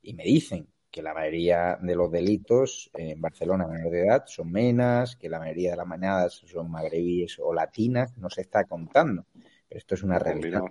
[0.01, 4.51] y me dicen que la mayoría de los delitos en Barcelona menor de edad son
[4.51, 9.27] menas, que la mayoría de las manadas son magrebíes o latinas, no se está contando.
[9.69, 10.63] Pero esto es una realidad.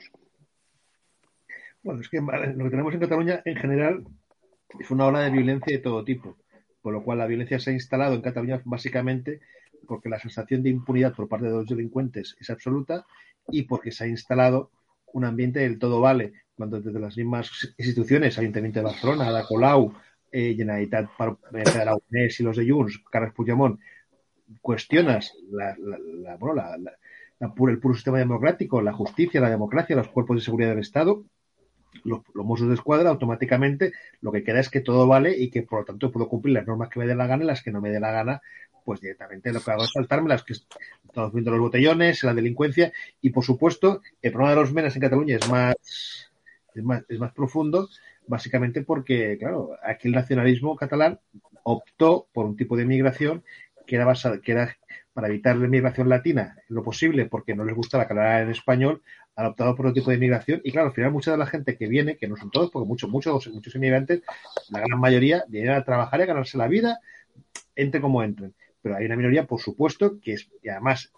[1.82, 4.04] Bueno, es que lo que tenemos en Cataluña en general
[4.78, 6.36] es una ola de violencia de todo tipo,
[6.82, 9.40] por lo cual la violencia se ha instalado en Cataluña básicamente
[9.86, 13.06] porque la sensación de impunidad por parte de los delincuentes es absoluta
[13.50, 14.70] y porque se ha instalado
[15.12, 19.94] un ambiente del todo vale, cuando desde las mismas instituciones, Ayuntamiento de Barcelona, la Colau,
[20.30, 21.08] eh, Generalitat
[21.50, 23.80] de la UNES y los de Junts, Carles Puigdemont,
[24.60, 30.36] cuestionas la, la, la, bueno, el puro sistema democrático, la justicia, la democracia, los cuerpos
[30.36, 31.24] de seguridad del Estado,
[32.04, 35.80] los, los de Escuadra, automáticamente lo que queda es que todo vale y que por
[35.80, 37.80] lo tanto puedo cumplir las normas que me dé la gana y las que no
[37.80, 38.42] me dé la gana,
[38.84, 42.92] pues directamente lo que hago es saltarme las que estamos viendo los botellones, la delincuencia
[43.20, 45.76] y por supuesto el problema de los menas en Cataluña es más,
[46.74, 47.88] es más, es más profundo
[48.26, 51.18] básicamente porque, claro, aquí el nacionalismo catalán
[51.64, 53.42] optó por un tipo de migración
[53.86, 54.76] que era, basada, que era
[55.12, 59.02] para evitar la migración latina lo posible, porque no les gustaba que hablara en español,
[59.38, 60.60] han optado por otro tipo de migración.
[60.64, 62.88] Y claro, al final mucha de la gente que viene, que no son todos, porque
[62.88, 64.22] muchos, muchos, muchos inmigrantes,
[64.68, 66.98] la gran mayoría vienen a trabajar y a ganarse la vida,
[67.76, 68.52] entre como entren.
[68.82, 71.12] Pero hay una minoría, por supuesto, que es, y además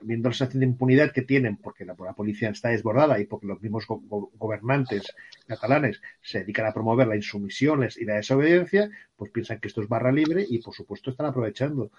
[0.00, 3.46] viendo la sensación de impunidad que tienen, porque la, la policía está desbordada y porque
[3.46, 5.14] los mismos go go gobernantes
[5.46, 9.88] catalanes se dedican a promover las insumisiones y la desobediencia, pues piensan que esto es
[9.88, 11.90] barra libre y, por supuesto, están aprovechando.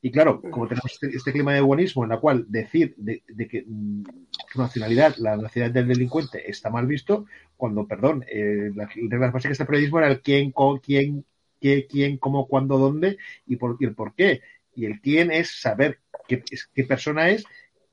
[0.00, 3.64] Y claro, como tenemos este, este clima de buenismo en la cual decir de, que
[3.66, 4.04] mm,
[4.52, 9.58] su nacionalidad, la nacionalidad del delincuente está mal visto, cuando, perdón, eh, las reglas básicas
[9.58, 11.24] del periodismo era el quién, con, quién,
[11.60, 14.40] qué, quién, cómo, cuándo, dónde y, por, y el por qué.
[14.74, 16.42] Y el quién es saber qué,
[16.74, 17.44] qué persona es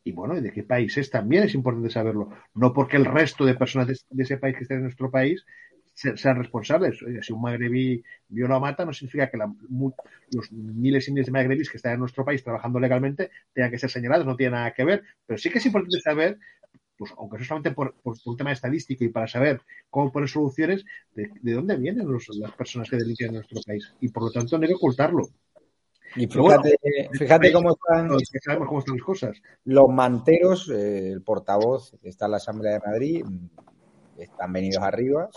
[0.04, 2.30] y bueno, y de qué país es también es importante saberlo.
[2.54, 5.46] No porque el resto de personas de, ese país que estén en nuestro país
[5.94, 7.02] sean responsables.
[7.04, 9.54] Oye, si un magrebí viola o mata, no significa que la,
[10.32, 13.80] los miles y miles de magrebís que están en nuestro país trabajando legalmente tengan que
[13.80, 15.04] ser señalados, no tiene nada que ver.
[15.26, 16.40] Pero sí que es importante saber,
[16.98, 20.30] pues aunque eso solamente por, por, por un tema estadístico y para saber cómo poner
[20.30, 23.94] soluciones, de, de dónde vienen los, las personas que delinquen en nuestro país.
[24.00, 25.28] Y por lo tanto, no hay que ocultarlo.
[26.16, 28.10] Y fíjate, bueno, fíjate cómo están,
[28.44, 29.38] sabemos cómo están las cosas.
[29.66, 33.26] Los manteros, eh, el portavoz está en la Asamblea de Madrid,
[34.18, 35.30] están venidos arriba,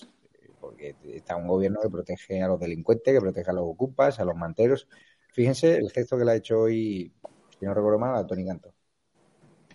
[0.60, 4.24] porque está un gobierno que protege a los delincuentes, que protege a los ocupas, a
[4.24, 4.88] los manteros.
[5.32, 7.12] Fíjense el gesto que le ha hecho hoy,
[7.58, 8.72] si no recuerdo mal, a Tony Canto.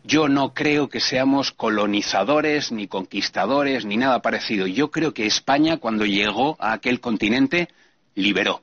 [0.04, 4.66] Yo no creo que seamos colonizadores, ni conquistadores, ni nada parecido.
[4.66, 7.68] Yo creo que España, cuando llegó a aquel continente,
[8.16, 8.62] liberó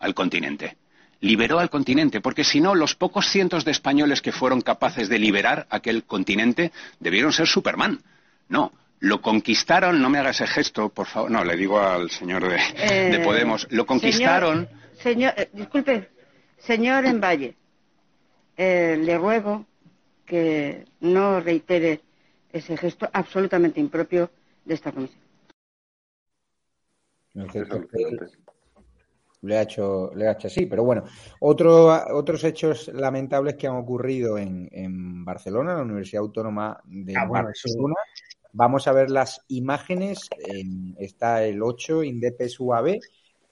[0.00, 0.79] al continente
[1.20, 5.18] liberó al continente, porque si no, los pocos cientos de españoles que fueron capaces de
[5.18, 8.00] liberar aquel continente debieron ser Superman.
[8.48, 12.48] No, lo conquistaron, no me haga ese gesto, por favor, no, le digo al señor
[12.48, 14.68] de, eh, de Podemos, lo conquistaron.
[15.02, 16.10] Señor, señor eh, disculpe,
[16.58, 17.56] señor Envalle,
[18.56, 19.66] eh, le ruego
[20.26, 22.00] que no reitere
[22.52, 24.30] ese gesto absolutamente impropio
[24.64, 25.20] de esta comisión.
[27.34, 27.80] El gesto
[29.42, 30.66] le ha hecho, le ha hecho así.
[30.66, 31.04] Pero bueno,
[31.40, 37.14] otro, otros hechos lamentables que han ocurrido en, en Barcelona, en la Universidad Autónoma de
[37.16, 37.94] ah, bueno, Barcelona.
[38.52, 40.28] Vamos a ver las imágenes.
[40.38, 42.98] En, está el 8 Indepes UAB.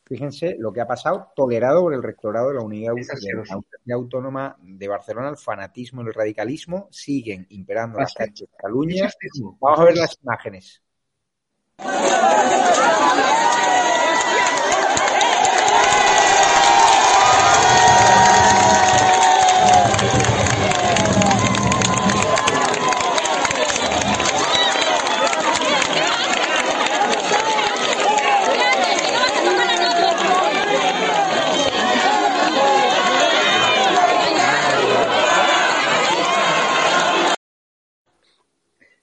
[0.04, 2.94] Fíjense lo que ha pasado, tolerado por el rectorado de la Unidad,
[3.92, 5.28] Autónoma de Barcelona.
[5.28, 9.10] El fanatismo y el radicalismo siguen imperando las calles de Cataluña.
[9.60, 10.82] Vamos a ver las imágenes.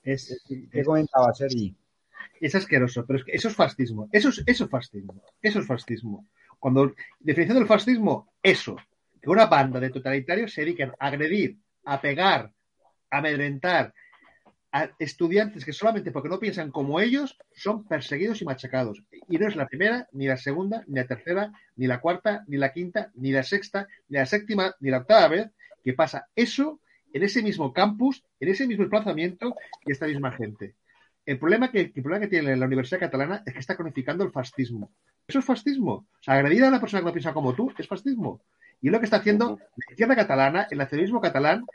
[0.05, 1.75] Es, ¿Qué comentaba Sergi?
[2.39, 4.07] Es asqueroso, pero es que eso es fascismo.
[4.11, 5.21] Eso es, eso es fascismo.
[5.41, 6.27] Eso es fascismo.
[6.59, 8.77] Cuando, definición del fascismo, eso.
[9.21, 12.51] Que una banda de totalitarios se dediquen a agredir, a pegar,
[13.09, 13.93] a amedrentar
[14.71, 19.01] a estudiantes que solamente porque no piensan como ellos son perseguidos y machacados.
[19.29, 22.57] Y no es la primera, ni la segunda, ni la tercera, ni la cuarta, ni
[22.57, 26.81] la quinta, ni la sexta, ni la séptima, ni la octava vez que pasa eso
[27.15, 30.75] en ese mismo campus, en ese mismo emplazamiento y esta misma gente.
[31.25, 34.31] El problema que, el problema que tiene la Universidad Catalana es que está conificando el
[34.31, 34.91] fascismo.
[35.25, 35.93] Eso es fascismo.
[35.93, 38.41] O sea, agredir a una persona que no piensa como tú es fascismo.
[38.81, 41.65] Y es lo que está haciendo la izquierda catalana, el nacionalismo catalán,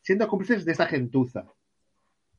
[0.00, 1.44] siendo cómplices de esta gentuza.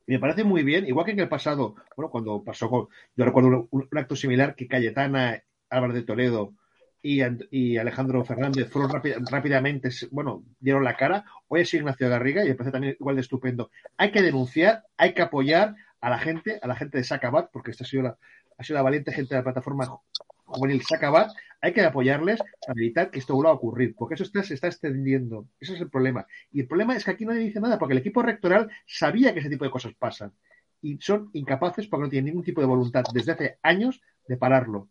[0.06, 3.24] Y me parece muy bien, igual que en el pasado, bueno, cuando pasó con, yo
[3.26, 6.54] recuerdo un, un acto similar que Cayetana Álvarez de Toledo
[7.04, 8.90] y, Alejandro Fernández fueron
[9.30, 11.26] rápidamente, bueno, dieron la cara.
[11.48, 13.70] Hoy es Ignacio Garriga y parece también igual de estupendo.
[13.98, 17.72] Hay que denunciar, hay que apoyar a la gente, a la gente de Sacabat, porque
[17.72, 18.18] esta ha sido la,
[18.56, 19.86] ha sido la valiente gente de la plataforma
[20.46, 24.42] juvenil Sacabat, hay que apoyarles para evitar que esto vuelva a ocurrir, porque eso está,
[24.42, 25.46] se está extendiendo.
[25.60, 26.26] Ese es el problema.
[26.52, 29.40] Y el problema es que aquí nadie dice nada, porque el equipo rectoral sabía que
[29.40, 30.32] ese tipo de cosas pasan.
[30.80, 34.88] Y son incapaces, porque no tienen ningún tipo de voluntad desde hace años, de pararlo.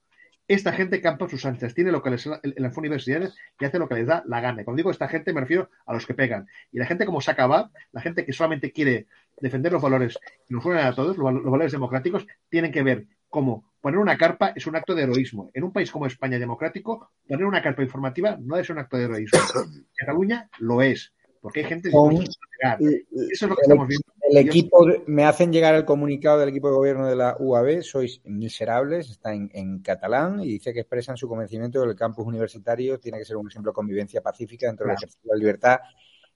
[0.48, 3.96] Esta gente campa sus anchas, tiene lo que les las universidades y hace lo que
[3.96, 4.64] les da la gana.
[4.64, 6.48] Cuando digo esta gente me refiero a los que pegan.
[6.72, 9.08] Y la gente como Sacabat, la gente que solamente quiere
[9.40, 13.06] defender los valores que nos unen a todos, los, los valores democráticos, tienen que ver
[13.30, 15.52] cómo poner una carpa es un acto de heroísmo.
[15.54, 19.04] En un país como España democrático, poner una carpa informativa no es un acto de
[19.04, 19.40] heroísmo.
[19.56, 22.16] En Cataluña lo es, porque hay gente Con-.
[22.16, 22.30] Eso
[23.20, 24.08] es lo que el, estamos viendo.
[24.30, 28.22] el equipo, me hacen llegar el comunicado del equipo de gobierno de la UAB, sois
[28.24, 32.26] miserables, está en, en catalán y dice que expresan su convencimiento de que el campus
[32.26, 35.80] universitario tiene que ser un ejemplo de convivencia pacífica dentro del ejercicio de la libertad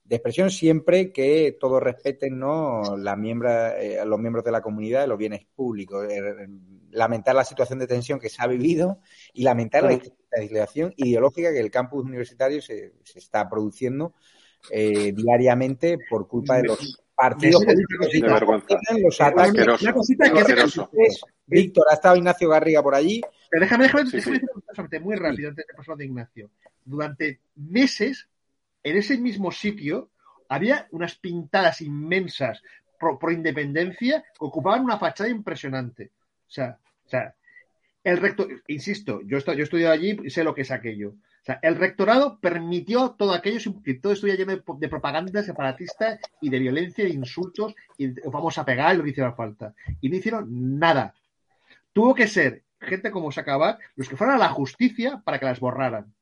[0.03, 2.97] de expresión siempre que todos respeten ¿no?
[2.97, 6.07] la miembra, eh, los miembros de la comunidad y los bienes públicos.
[6.09, 6.47] Eh,
[6.91, 9.01] lamentar la situación de tensión que se ha vivido
[9.33, 9.99] y lamentar la
[10.31, 14.13] legislación ideológica que el campus universitario se, se está produciendo
[14.71, 19.81] eh, diariamente por culpa de los partidos políticos y los Una- ataques.
[19.81, 20.39] Una cosita que
[21.05, 23.21] es Víctor, ha estado Ignacio Garriga por allí.
[23.49, 24.41] Pero déjame, déjame, Sí, déjame sí.
[24.41, 26.49] decir una cosa solamente muy rápido antes de pasar de Ignacio.
[26.83, 28.27] Durante meses,
[28.83, 30.09] en ese mismo sitio,
[30.49, 32.61] había unas pintadas inmensas
[32.99, 36.11] pro, pro independencia que ocupaban una fachada impresionante.
[36.47, 37.33] O sea, o sea,
[38.07, 41.09] el rector, insisto, yo, yo he estudiado allí y sé lo que es aquello.
[41.09, 46.49] O sea, el rectorado permitió todo aquello, que todo estuviera lleno de, propaganda separatista y
[46.49, 49.73] de violencia, de insultos, y vamos a pegar lo que hiciera falta.
[49.99, 51.15] Y no hicieron nada.
[51.91, 55.59] Tuvo que ser gente como Sacabat los que fueran a la justicia para que las
[55.59, 56.13] borraran.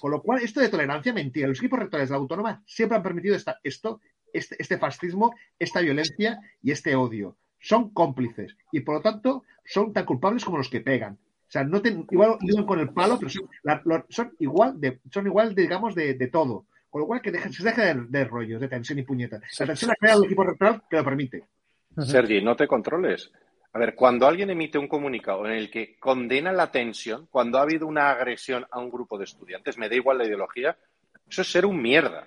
[0.00, 1.48] Con lo cual, esto de tolerancia, mentira.
[1.48, 4.02] Los equipos rectores de la autónoma siempre han permitido esto,
[4.34, 7.38] este, este fascismo, esta violencia y este odio.
[7.58, 11.14] Son cómplices y, por lo tanto, son tan culpables como los que pegan.
[11.14, 14.80] O sea, no ten- igual iban con el palo, pero son, la- lo- son igual,
[14.80, 16.66] de, son igual digamos, de, de todo.
[16.88, 19.42] Con lo cual, que deje- se deje de, de rollos, de tensión y puñetas.
[19.58, 21.44] La tensión la crea el equipo rectoral que lo permite.
[21.98, 23.30] Sergi, no te controles.
[23.74, 27.62] A ver, cuando alguien emite un comunicado en el que condena la tensión, cuando ha
[27.62, 30.76] habido una agresión a un grupo de estudiantes, me da igual la ideología,
[31.28, 32.26] eso es ser un mierda.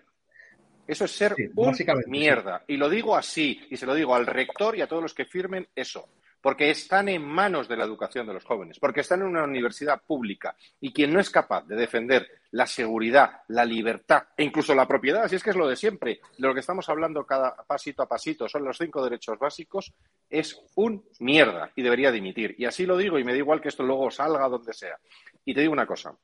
[0.88, 1.74] Eso es ser Sí, un
[2.08, 2.64] mierda.
[2.68, 5.26] Y lo digo así, y se lo digo al rector y a todos los que
[5.26, 6.08] firmen eso.
[6.46, 10.00] Porque están en manos de la educación de los jóvenes, porque están en una universidad
[10.06, 10.56] pública.
[10.80, 15.24] Y quien no es capaz de defender la seguridad, la libertad e incluso la propiedad,
[15.24, 18.08] así es que es lo de siempre, de lo que estamos hablando cada pasito a
[18.08, 19.92] pasito, son los cinco derechos básicos,
[20.30, 22.54] es un mierda y debería dimitir.
[22.60, 25.00] Y así lo digo y me da igual que esto luego salga donde sea.
[25.46, 26.16] Y te digo una cosa,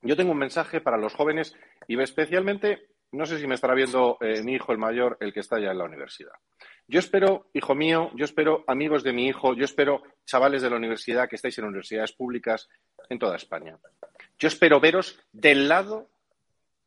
[0.00, 1.54] yo tengo un mensaje para los jóvenes
[1.86, 5.40] y especialmente, no sé si me estará viendo eh, mi hijo el mayor, el que
[5.40, 6.32] está ya en la universidad.
[6.86, 10.76] Yo espero, hijo mío, yo espero amigos de mi hijo, yo espero chavales de la
[10.76, 12.68] universidad que estáis en universidades públicas
[13.08, 13.78] en toda España.
[14.38, 16.10] Yo espero veros del lado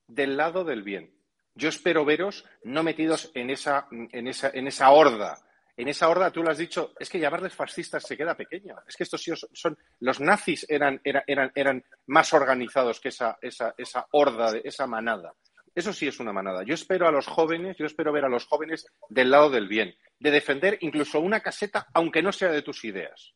[0.08, 1.14] del lado del bien.
[1.56, 5.38] Yo espero veros no metidos en esa, en esa, en esa horda.
[5.76, 8.76] En esa horda, tú lo has dicho, es que llamarles fascistas se queda pequeño.
[8.88, 13.38] Es que estos sí son, los nazis eran, eran, eran, eran más organizados que esa,
[13.42, 15.34] esa, esa horda, esa manada.
[15.76, 16.64] Eso sí es una manada.
[16.64, 19.96] Yo espero a los jóvenes, yo espero ver a los jóvenes del lado del bien,
[20.20, 23.34] de defender incluso una caseta, aunque no sea de tus ideas.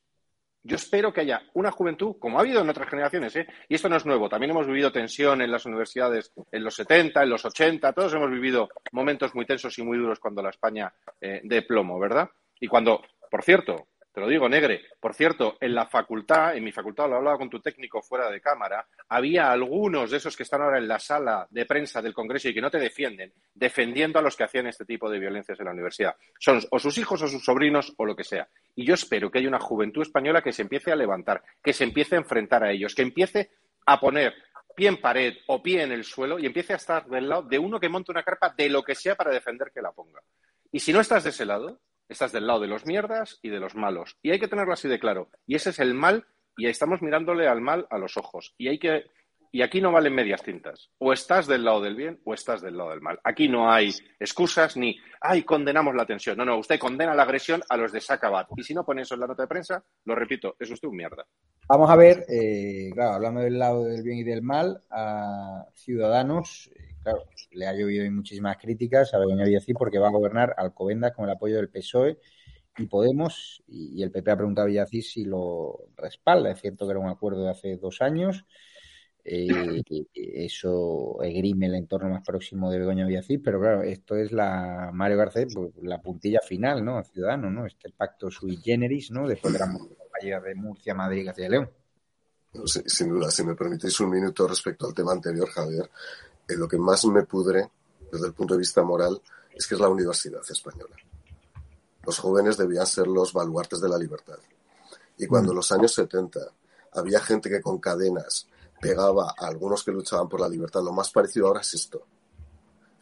[0.63, 3.47] Yo espero que haya una juventud, como ha habido en otras generaciones, ¿eh?
[3.69, 7.23] y esto no es nuevo, también hemos vivido tensión en las universidades en los 70,
[7.23, 10.93] en los 80, todos hemos vivido momentos muy tensos y muy duros cuando la España
[11.21, 12.29] eh, de plomo, ¿verdad?
[12.59, 13.87] Y cuando, por cierto,
[14.17, 17.51] te lo digo, Negre, por cierto, en la facultad, en mi facultad, lo hablaba con
[17.51, 21.45] tu técnico fuera de cámara, había algunos de esos que están ahora en la sala
[21.51, 24.85] de prensa del Congreso y que no te defienden, defendiendo a los que hacían este
[24.85, 26.15] tipo de violencias en la universidad.
[26.39, 28.47] Son o sus hijos o sus sobrinos o lo que sea.
[28.73, 31.83] Y yo espero que haya una juventud española que se empiece a levantar, que se
[31.83, 33.51] empiece a enfrentar a ellos, que empiece
[33.85, 34.33] a poner
[34.75, 37.59] pie en pared o pie en el suelo y empiece a estar del lado de
[37.59, 40.23] uno que monte una carpa de lo que sea para defender que la ponga.
[40.71, 41.79] Y si no estás de ese lado,
[42.09, 44.17] estás del lado de los mierdas y de los malos.
[44.21, 45.29] Y hay que tenerlo así de claro.
[45.45, 46.25] Y ese es el mal
[46.57, 48.53] y estamos mirándole al mal a los ojos.
[48.57, 49.05] Y hay que
[49.51, 50.89] Y aquí no valen medias tintas.
[50.97, 53.19] O estás del lado del bien o estás del lado del mal.
[53.23, 56.37] Aquí no hay excusas ni, ay, condenamos la tensión.
[56.37, 58.47] No, no, usted condena la agresión a los de Sacabat.
[58.57, 60.97] Y si no pone eso en la nota de prensa, lo repito, es usted un
[60.97, 61.25] mierda.
[61.69, 66.69] Vamos a ver, eh, claro, hablando del lado del bien y del mal, a Ciudadanos,
[67.11, 71.25] claro, le ha llovido muchísimas críticas a Begoña Villacís porque va a gobernar Alcobendas con
[71.25, 72.19] el apoyo del PSOE
[72.77, 76.51] y Podemos, y, el PP ha preguntado a Villacís si lo respalda.
[76.51, 78.45] Es cierto que era un acuerdo de hace dos años
[79.29, 79.83] eh,
[80.13, 85.17] eso esgrime el entorno más próximo de Begoña Villacís, pero claro, esto es la Mario
[85.17, 87.03] Garcés, pues, la puntilla final, ¿no?
[87.03, 87.65] Ciudadano, ¿no?
[87.65, 89.27] Este pacto sui generis, ¿no?
[89.27, 91.69] Después de la de Murcia, Madrid Castilla y León.
[92.65, 95.89] sin duda, si me permitís un minuto respecto al tema anterior, Javier,
[96.55, 97.69] lo que más me pudre
[98.11, 99.21] desde el punto de vista moral
[99.53, 100.95] es que es la universidad española.
[102.05, 104.37] Los jóvenes debían ser los baluartes de la libertad.
[105.17, 106.39] Y cuando en los años 70
[106.93, 108.47] había gente que con cadenas
[108.79, 110.83] pegaba a algunos que luchaban por la libertad.
[110.83, 112.05] Lo más parecido ahora es esto.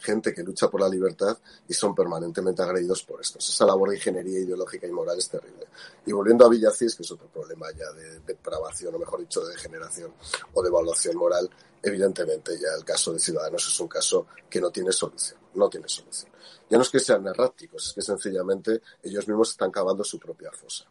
[0.06, 1.36] Gente que lucha por la libertad
[1.68, 3.40] y son permanentemente agredidos por esto.
[3.40, 5.66] Esa labor de ingeniería ideológica y moral es terrible.
[6.06, 9.54] Y volviendo a Villacís, que es otro problema ya de depravación, o mejor dicho, de
[9.54, 10.14] degeneración
[10.54, 11.50] o de evaluación moral,
[11.82, 15.40] evidentemente ya el caso de Ciudadanos es un caso que no tiene solución.
[15.56, 16.32] No tiene solución.
[16.70, 20.52] Ya no es que sean erráticos, es que sencillamente ellos mismos están cavando su propia
[20.52, 20.86] fosa.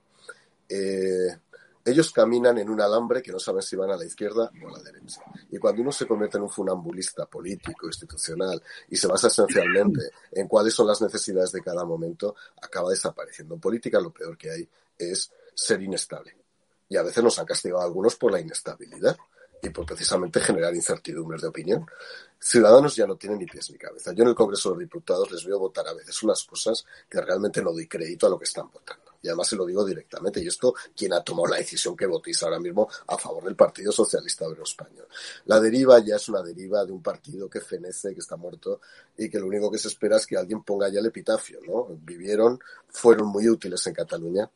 [0.69, 1.39] Eh,
[1.85, 4.79] ellos caminan en un alambre que no saben si van a la izquierda o a
[4.79, 5.21] la derecha.
[5.51, 10.49] Y cuando uno se convierte en un funambulista político, institucional, y se basa esencialmente en
[10.49, 13.55] cuáles son las necesidades de cada momento, acaba desapareciendo.
[13.55, 14.69] En política lo peor que hay
[14.99, 16.35] es ser inestable.
[16.89, 19.17] Y a veces nos han castigado a algunos por la inestabilidad
[19.63, 21.87] y por precisamente generar incertidumbres de opinión.
[22.39, 24.13] Ciudadanos ya no tienen ni pies ni cabeza.
[24.13, 27.63] Yo en el Congreso de Diputados les veo votar a veces unas cosas que realmente
[27.63, 29.04] no doy crédito a lo que están votando.
[29.25, 30.43] Y además se lo digo directamente.
[30.43, 33.91] Y esto, ¿quién ha tomado la decisión que votéis ahora mismo a favor del Partido
[33.91, 35.09] Socialista Obrero Español?
[35.47, 38.83] La deriva ya es una deriva de un partido que fenece, que está muerto
[39.17, 41.87] y que lo único que se espera es que alguien ponga ya el epitafio, ¿no?
[42.03, 44.51] Vivieron, fueron muy útiles en Cataluña.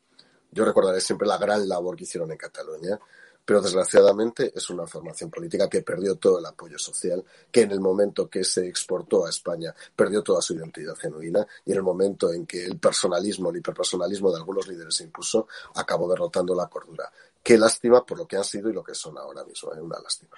[0.50, 3.00] Yo recordaré siempre la gran labor que hicieron en Cataluña
[3.48, 7.80] pero desgraciadamente es una formación política que perdió todo el apoyo social, que en el
[7.80, 12.30] momento que se exportó a España perdió toda su identidad genuina y en el momento
[12.30, 17.10] en que el personalismo, el hiperpersonalismo de algunos líderes se impuso, acabó derrotando la cordura.
[17.42, 19.80] Qué lástima por lo que han sido y lo que son ahora mismo, ¿eh?
[19.80, 20.36] una lástima.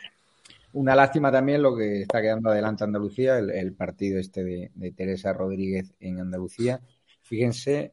[0.74, 5.90] Una lástima también lo que está quedando adelante Andalucía, el, partido este de, Teresa Rodríguez
[5.98, 6.80] en Andalucía.
[7.22, 7.92] Fíjense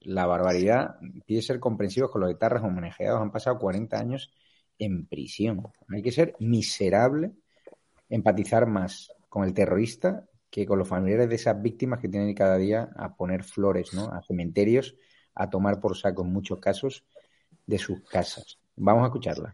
[0.00, 3.22] la barbaridad, pide ser comprensivos con los etarras homenajeados.
[3.22, 4.32] Han pasado 40 años
[4.78, 5.62] en prisión.
[5.88, 7.32] Hay que ser miserable,
[8.08, 12.56] empatizar más con el terrorista que con los familiares de esas víctimas que tienen cada
[12.56, 14.10] día a poner flores, ¿no?
[14.12, 14.94] A cementerios,
[15.34, 17.04] a tomar por saco en muchos casos
[17.66, 18.58] de sus casas.
[18.76, 19.52] Vamos a escucharla.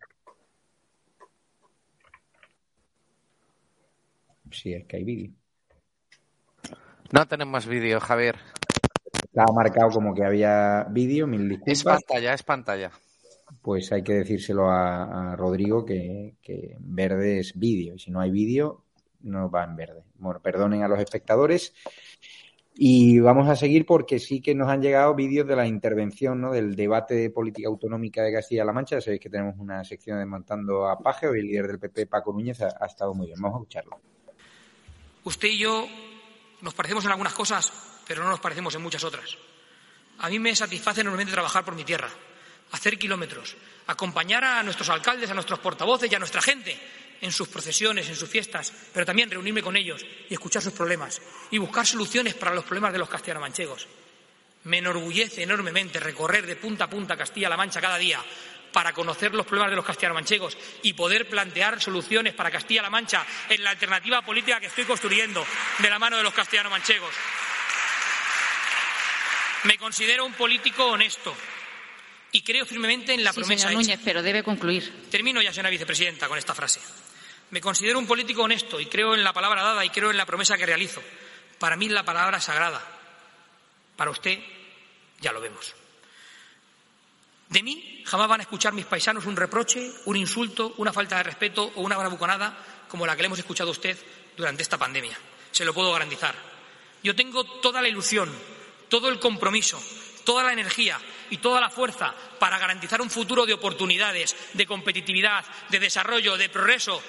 [4.51, 5.33] Sí, es que hay vídeo.
[7.11, 8.37] No tenemos vídeo, Javier.
[9.25, 11.79] Estaba marcado como que había vídeo, mil disculpas.
[11.79, 12.93] Es pantalla, es pantalla
[13.61, 16.37] pues hay que decírselo a, Rodrigo que,
[16.81, 18.85] verde es vídeo y si no hay vídeo
[19.23, 20.05] no va en verde.
[20.17, 21.75] Bueno, perdonen a los espectadores
[22.75, 26.53] y vamos a seguir porque sí que nos han llegado vídeos de la intervención, ¿no?
[26.53, 29.01] Del debate de política autonómica de Castilla-La Mancha.
[29.01, 32.61] Sabéis que tenemos una sección desmontando a Paje, hoy el líder del PP, Paco Núñez,
[32.63, 33.41] ha, ha estado muy bien.
[33.41, 34.01] Vamos a escucharlo.
[35.25, 35.87] Usted y yo
[36.63, 37.73] nos parecemos en algunas cosas,
[38.09, 39.37] pero no nos parecemos en muchas otras.
[40.19, 42.09] A mí me satisface enormemente trabajar por mi tierra
[42.73, 43.57] hacer kilómetros,
[43.87, 46.79] acompañar a nuestros alcaldes, a nuestros portavoces y a nuestra gente
[47.21, 51.23] en sus procesiones, en sus fiestas, pero también reunirme con ellos y escuchar sus problemas
[51.51, 53.87] y buscar soluciones para los problemas de los castellano-manchegos.
[54.65, 58.21] Me enorgullece enormemente recorrer de punta a punta Castilla-La Mancha cada día
[58.73, 63.63] para conocer los problemas de los castellano-manchegos y poder plantear soluciones para Castilla-La Mancha en
[63.63, 65.45] la alternativa política que estoy construyendo
[65.79, 67.15] de la mano de los castellano-manchegos.
[69.65, 71.37] Me considero un político honesto,
[72.33, 73.69] y creo firmemente en la promesa.
[73.69, 75.09] Señor Núñez, pero debe concluir.
[75.11, 76.81] Termino ya, señora vicepresidenta, con esta frase.
[77.51, 80.25] Me considero un político honesto y creo en la palabra dada y creo en la
[80.25, 81.03] promesa que realizo.
[81.59, 82.83] Para mí la palabra es sagrada.
[83.97, 84.39] Para usted
[85.21, 85.75] ya lo vemos.
[87.51, 91.25] De mí jamás van a escuchar mis paisanos un reproche, un insulto, una falta de
[91.25, 92.57] respeto o una bravuconada
[92.89, 93.97] como la que le hemos escuchado a usted
[94.35, 95.17] durante esta pandemia.
[95.51, 96.35] Se lo puedo garantizar.
[97.03, 98.33] Yo tengo toda la ilusión,
[98.89, 99.83] todo el compromiso,
[100.25, 100.99] toda la energía
[101.31, 106.49] y toda la fuerza para garantizar un futuro de oportunidades, de competitividad, de desarrollo, de
[106.49, 107.01] progreso,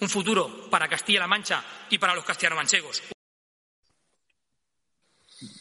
[0.00, 3.02] un futuro para Castilla-La Mancha y para los castellano-manchegos.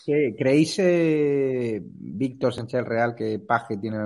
[0.06, 3.98] ¿Creéis, eh, Víctor Sánchez Real, que Paje tiene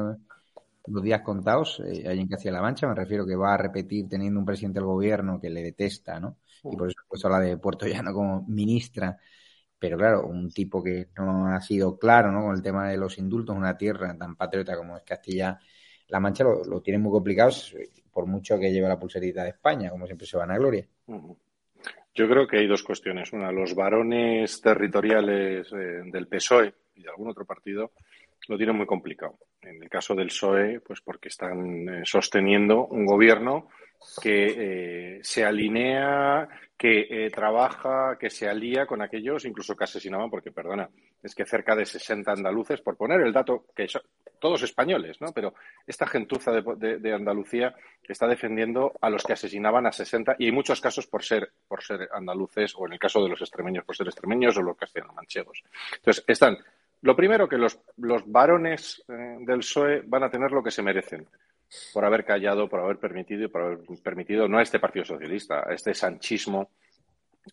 [0.88, 2.88] los días contados eh, allí en Castilla-La Mancha.
[2.88, 6.38] Me refiero que va a repetir teniendo un presidente del gobierno que le detesta, ¿no?
[6.64, 9.18] Y por eso pues habla de Puerto Llano como ministra.
[9.82, 12.44] Pero claro, un tipo que no ha sido claro, ¿no?
[12.44, 16.64] Con el tema de los indultos, una tierra tan patriota como es Castilla-La Mancha, lo,
[16.64, 17.50] lo tiene muy complicado,
[18.14, 20.86] por mucho que lleve la pulserita de España, como siempre se van a gloria.
[22.14, 23.34] Yo creo que hay dos cuestiones.
[23.34, 27.94] Una, los varones territoriales eh, del PSOE y de algún otro partido
[28.48, 29.40] lo tienen muy complicado.
[29.64, 33.70] En el caso del PSOE, pues porque están eh, sosteniendo un gobierno
[34.22, 36.48] que eh, se alinea,
[36.82, 40.90] que eh, trabaja, que se alía con aquellos incluso que asesinaban, porque, perdona,
[41.22, 44.02] es que cerca de 60 andaluces, por poner el dato, que son
[44.40, 45.28] todos españoles, ¿no?
[45.32, 45.54] Pero
[45.86, 50.52] esta gentuza de, de, Andalucía está defendiendo a los que asesinaban a 60 y hay
[50.52, 53.96] muchos casos por ser, por ser andaluces o en el caso de los extremeños por
[53.96, 55.62] ser extremeños o los castellanos manchegos.
[55.98, 56.58] Entonces, están
[57.02, 60.82] lo primero, que los, los varones eh, del PSOE van a tener lo que se
[60.82, 61.28] merecen
[61.94, 65.64] por haber callado, por haber permitido y por haber permitido no a este Partido Socialista,
[65.68, 66.70] a este sanchismo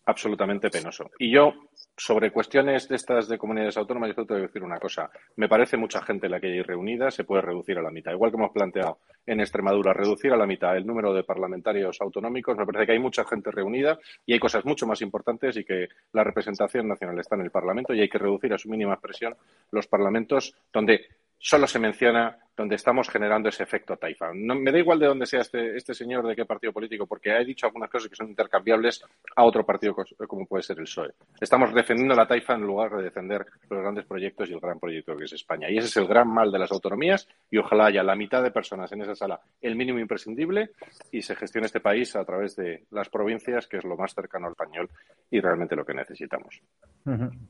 [0.05, 1.09] absolutamente penoso.
[1.17, 1.53] Y yo,
[1.97, 5.09] sobre cuestiones de estas de comunidades autónomas, yo tengo que decir una cosa.
[5.35, 8.11] Me parece mucha gente la que hay reunida, se puede reducir a la mitad.
[8.11, 12.57] Igual que hemos planteado en Extremadura, reducir a la mitad el número de parlamentarios autonómicos,
[12.57, 15.87] me parece que hay mucha gente reunida y hay cosas mucho más importantes y que
[16.13, 19.35] la representación nacional está en el Parlamento y hay que reducir a su mínima expresión
[19.71, 21.07] los parlamentos donde
[21.37, 24.31] solo se menciona donde estamos generando ese efecto taifa.
[24.35, 27.31] No, me da igual de dónde sea este, este señor, de qué partido político, porque
[27.31, 29.01] ha dicho algunas cosas que son intercambiables
[29.37, 29.95] a otro partido
[30.27, 31.13] como puede ser el PSOE.
[31.39, 35.15] Estamos defendiendo la taifa en lugar de defender los grandes proyectos y el gran proyecto
[35.15, 35.69] que es España.
[35.69, 38.51] Y ese es el gran mal de las autonomías y ojalá haya la mitad de
[38.51, 40.71] personas en esa sala el mínimo imprescindible
[41.13, 44.47] y se gestione este país a través de las provincias, que es lo más cercano
[44.47, 44.89] al español
[45.31, 46.61] y realmente lo que necesitamos.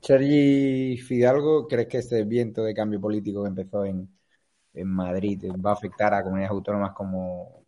[0.02, 4.08] Sergi Fidalgo, ¿crees que este viento de cambio político que empezó en,
[4.82, 7.66] en Madrid va a afectar a comunidades autónomas como,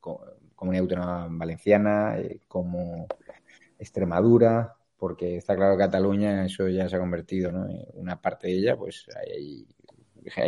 [0.55, 3.07] Comunidad Autónoma Valenciana, eh, como
[3.79, 8.53] Extremadura, porque está claro que Cataluña eso ya se ha convertido, En una parte de
[8.53, 9.65] ella, pues hay,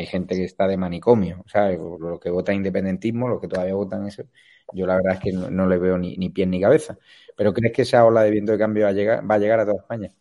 [0.05, 1.79] gente que está de manicomio, ¿sabes?
[1.79, 4.23] Lo que vota independentismo, los que todavía votan eso,
[4.71, 6.97] yo la verdad es que no, le veo ni, ni ni cabeza.
[7.35, 8.93] ¿Pero crees que esa ola de viento de cambio va a
[9.39, 10.11] llegar, a, toda España?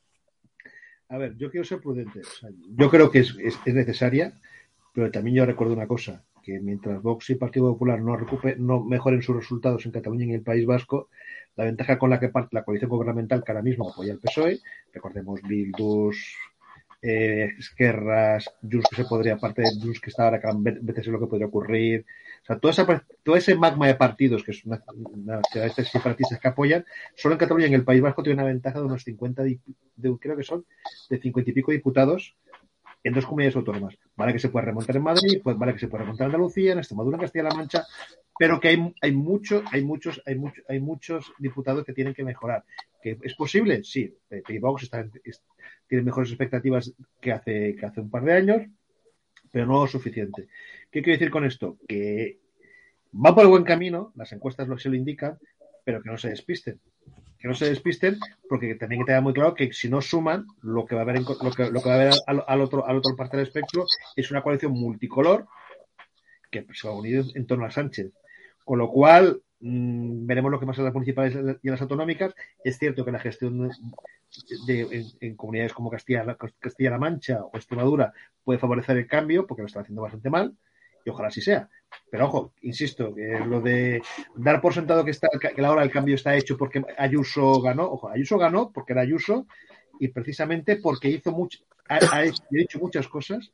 [1.10, 2.22] A ver, yo quiero ser prudente.
[2.70, 4.32] yo creo que es, es necesaria
[4.92, 8.18] pero también yo recuerdo una cosa, que mientras Vox y Partido Popular no,
[8.58, 11.08] no mejoren sus resultados en Cataluña y en el País Vasco,
[11.56, 14.60] la ventaja con la que parte la coalición gubernamental que ahora mismo apoya el PSOE,
[14.92, 16.36] recordemos Bildus,
[17.02, 21.26] eh, Esquerras, Junts que se podría, aparte de Junts que está ahora, vete lo que
[21.26, 22.06] podría ocurrir,
[22.42, 24.82] o sea, todo, esa, todo ese magma de partidos, que es una
[25.54, 26.84] de estos separatistas que apoyan,
[27.16, 29.58] solo en Cataluña y en el País Vasco tiene una ventaja de unos 50, de,
[30.20, 30.64] creo que son,
[31.10, 32.36] de 50 y pico diputados
[33.04, 33.98] en dos comunidades autónomas.
[34.16, 36.72] Vale que se puede remontar en Madrid, pues vale que se puede remontar en Andalucía,
[36.72, 37.84] en Extremadura, en Castilla-La Mancha,
[38.38, 39.82] pero que hay, hay, hay, muchos, hay,
[40.36, 42.64] mucho, hay muchos diputados que tienen que mejorar.
[43.02, 43.82] ¿Que ¿Es posible?
[43.82, 44.14] Sí.
[44.60, 45.06] Vox está,
[45.88, 48.62] tiene mejores expectativas que hace, que hace un par de años,
[49.50, 50.48] pero no lo suficiente.
[50.90, 51.78] ¿Qué quiero decir con esto?
[51.88, 52.38] Que
[53.14, 55.38] va por el buen camino, las encuestas lo, se lo indican,
[55.84, 56.80] pero que no se despisten
[57.42, 60.86] que no se despisten, porque también que tener muy claro que si no suman, lo
[60.86, 63.48] que va a haber, lo que, va a haber al, otro, al otro parte del
[63.48, 63.84] espectro
[64.14, 65.48] es una coalición multicolor
[66.52, 68.12] que se va a unir en torno a Sánchez.
[68.64, 72.32] Con lo cual, mmm, veremos lo que pasa en las municipales y en las autonómicas.
[72.62, 73.72] Es cierto que la gestión
[74.68, 78.12] de, en, comunidades como Castilla-La Castilla Mancha o Extremadura
[78.44, 80.56] puede favorecer el cambio, porque lo está haciendo bastante mal,
[81.04, 81.68] y ojalá así sea.
[82.10, 84.02] Pero ojo, insisto, que lo de
[84.36, 87.90] dar por sentado que, está, que la hora del cambio está hecho porque Ayuso ganó,
[87.90, 89.46] ojo, Ayuso ganó porque era Ayuso
[89.98, 93.52] y precisamente porque hizo mucho, ha, ha hecho muchas cosas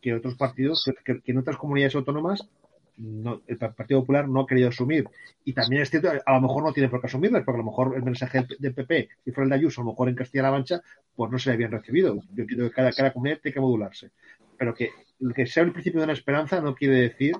[0.00, 2.48] que otros partidos, que, en otras comunidades autónomas
[2.96, 5.04] no, el Partido Popular no ha querido asumir.
[5.44, 7.70] Y también es cierto, a lo mejor no tiene por qué asumirlas, porque a lo
[7.70, 10.50] mejor el mensaje del PP, si fuera el de Ayuso, a lo mejor en Castilla-La
[10.50, 10.82] Mancha,
[11.14, 12.16] pues no se le habían recibido.
[12.32, 14.10] Yo entiendo que cada, cada comunidad tiene que modularse.
[14.58, 14.90] Pero que
[15.34, 17.34] que sea el principio de una esperanza no quiere decir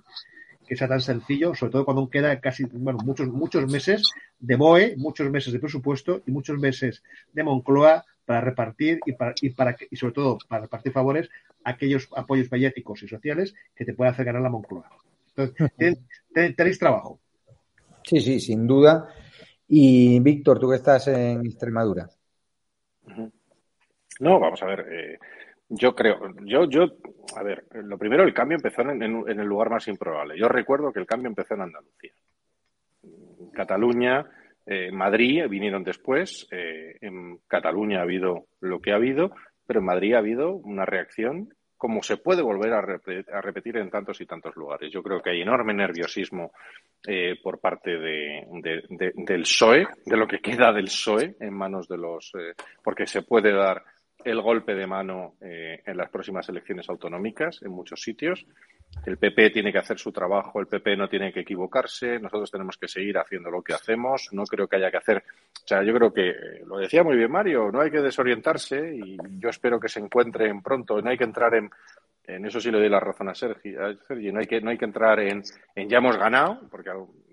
[0.66, 4.02] que sea tan sencillo, sobre todo cuando queda casi, bueno, muchos, muchos meses
[4.38, 7.02] de BOE, muchos meses de presupuesto y muchos meses
[7.32, 11.28] de Moncloa para repartir y, para, y, para, y sobre todo para repartir favores
[11.64, 14.88] aquellos apoyos mediáticos y sociales que te puede hacer ganar la Moncloa.
[15.36, 15.98] Entonces,
[16.34, 17.20] tenéis trabajo.
[18.04, 19.08] Sí, sí, sin duda.
[19.68, 22.08] Y Víctor, tú que estás en Extremadura.
[24.20, 24.86] No, vamos a ver.
[24.90, 25.18] Eh,
[25.74, 26.84] yo creo, yo, yo,
[27.36, 30.38] a ver, lo primero, el cambio empezó en, el lugar más improbable.
[30.38, 32.12] Yo recuerdo que el cambio empezó en Andalucía.
[33.52, 34.24] Cataluña,
[34.66, 36.46] eh, Madrid vinieron después.
[36.50, 39.34] Eh, en Cataluña ha habido lo que ha habido,
[39.66, 41.48] pero en Madrid ha habido una reacción
[41.82, 44.92] como se puede volver a, repetir en tantos y tantos lugares.
[44.92, 46.52] Yo creo que hay enorme nerviosismo
[47.04, 48.46] eh, por parte de,
[49.16, 52.54] del PSOE, de lo que queda del PSOE en manos de los, eh,
[52.84, 53.82] porque se puede dar
[54.24, 58.46] el golpe de mano eh, en las próximas elecciones autonómicas en muchos sitios.
[59.06, 62.76] El PP tiene que hacer su trabajo, el PP no tiene que equivocarse, nosotros tenemos
[62.76, 65.94] que seguir haciendo lo que hacemos, no creo que haya que hacer, o sea, yo
[65.94, 66.34] creo que
[66.66, 70.60] lo decía muy bien Mario, no hay que desorientarse y yo espero que se encuentren
[70.60, 71.70] pronto, no hay que entrar en,
[72.24, 74.84] en eso sí le doy la razón a Sergio, no hay que, no hay que
[74.84, 75.42] entrar en,
[75.74, 76.90] en ya hemos ganado, porque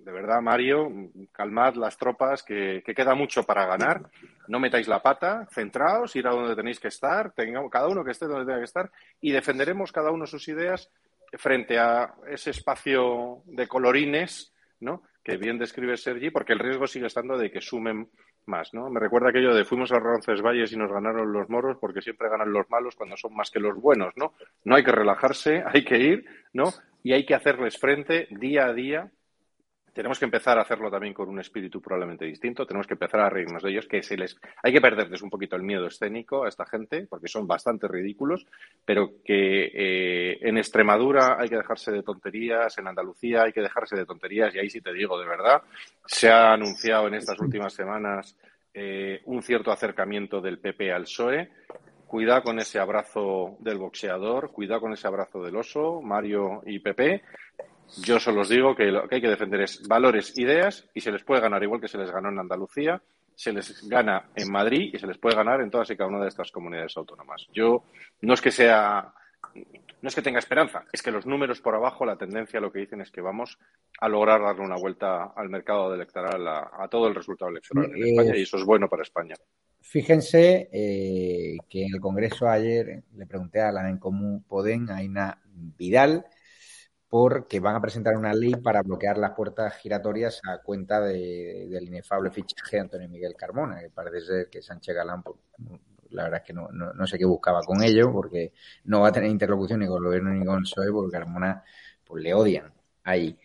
[0.10, 0.92] de verdad, Mario,
[1.32, 4.02] calmad las tropas, que, queda mucho para ganar.
[4.50, 8.12] No metáis la pata, centraos, ir a donde tenéis que estar, tengamos, cada uno que
[8.12, 8.92] esté donde tenga que estar,
[9.22, 10.92] y defenderemos cada uno sus ideas
[11.34, 15.04] frente a ese espacio de colorines, ¿no?
[15.24, 18.10] Que bien describe Sergi, porque el riesgo sigue estando de que sumen
[18.48, 18.90] más, ¿no?
[18.90, 22.52] Me recuerda aquello de fuimos a Roncesvalles y nos ganaron los moros porque siempre ganan
[22.52, 24.34] los malos cuando son más que los buenos, ¿no?
[24.64, 26.74] No hay que relajarse, hay que ir, ¿no?
[27.04, 29.12] Y hay que hacerles frente día a día
[29.94, 32.66] tenemos que empezar a hacerlo también con un espíritu probablemente distinto.
[32.66, 35.56] Tenemos que empezar a reírnos de ellos, que se les hay que perderles un poquito
[35.56, 38.46] el miedo escénico a esta gente, porque son bastante ridículos,
[38.86, 43.96] pero que eh, en Extremadura hay que dejarse de tonterías, en Andalucía hay que dejarse
[43.96, 45.62] de tonterías, y ahí sí te digo de verdad,
[46.06, 48.36] se ha anunciado en estas últimas semanas
[48.74, 51.50] eh, un cierto acercamiento del PP al PSOE.
[52.06, 57.22] Cuidado con ese abrazo del boxeador, cuidado con ese abrazo del oso, Mario y Pepe,
[57.98, 61.12] yo solo os digo que lo que hay que defender es valores, ideas, y se
[61.12, 63.02] les puede ganar igual que se les ganó en Andalucía,
[63.36, 66.22] se les gana en Madrid y se les puede ganar en todas y cada una
[66.22, 67.48] de estas comunidades autónomas.
[67.54, 67.84] Yo
[68.22, 69.14] no es que sea,
[70.02, 72.80] no es que tenga esperanza, es que los números por abajo, la tendencia lo que
[72.80, 73.58] dicen es que vamos
[74.02, 78.36] a lograr darle una vuelta al mercado electoral, a, todo el resultado electoral en España,
[78.36, 79.36] y eso es bueno para España.
[79.82, 85.42] Fíjense eh, que en el Congreso ayer le pregunté a la en común Podem, Aina
[85.46, 86.26] Vidal,
[87.10, 92.30] porque van a presentar una ley para bloquear las puertas giratorias a cuenta del inefable
[92.30, 95.38] fichaje de Antonio Miguel Carmona, que parece ser que Sánchez Galán, pues,
[96.12, 98.54] la verdad es que no, no, sé qué buscaba con ello, porque
[98.86, 101.64] no va a tener interlocución ni con el gobierno ni con el PSOE, porque Carmona
[102.06, 102.72] pues, le odian
[103.04, 103.38] ahí.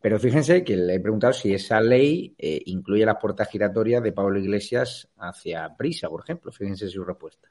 [0.00, 4.12] Pero fíjense que le he preguntado si esa ley eh, incluye las puertas giratorias de
[4.12, 6.52] Pablo Iglesias hacia Prisa, por ejemplo.
[6.52, 7.48] Fíjense su respuesta.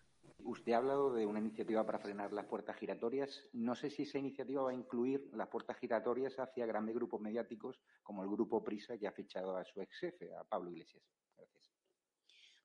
[0.47, 3.43] Usted ha hablado de una iniciativa para frenar las puertas giratorias.
[3.51, 7.81] No sé si esa iniciativa va a incluir las puertas giratorias hacia grandes grupos mediáticos
[8.01, 11.03] como el grupo Prisa que ha fichado a su ex jefe, a Pablo Iglesias.
[11.35, 11.73] Gracias.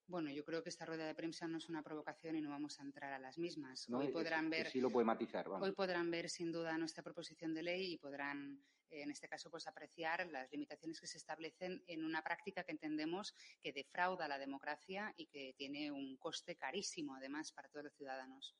[0.06, 2.78] Bueno, yo creo que esta rueda de prensa no es una provocación y no vamos
[2.78, 3.88] a entrar a las mismas.
[3.90, 5.48] hoy podrán ver, sí lo puede matizar.
[5.48, 8.62] Hoy podrán ver sin duda nuestra proposición de ley y podrán
[8.92, 13.34] en este caso, pues apreciar las limitaciones que se establecen en una práctica que entendemos
[13.62, 18.54] que defrauda la democracia y que tiene un coste carísimo, además, para todos los ciudadanos.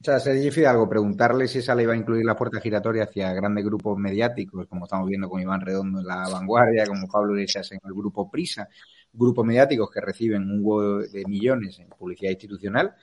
[0.00, 3.34] O sea, Sergio Fidalgo, preguntarle si esa ley va a incluir la puerta giratoria hacia
[3.34, 7.70] grandes grupos mediáticos, como estamos viendo con Iván Redondo en La Vanguardia, como Pablo Iglesias
[7.72, 8.66] en el grupo Prisa,
[9.12, 12.94] grupos mediáticos que reciben un huevo de millones en publicidad institucional,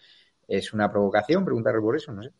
[0.48, 2.14] ¿Es una provocación preguntarle por eso?
[2.14, 2.32] No sé.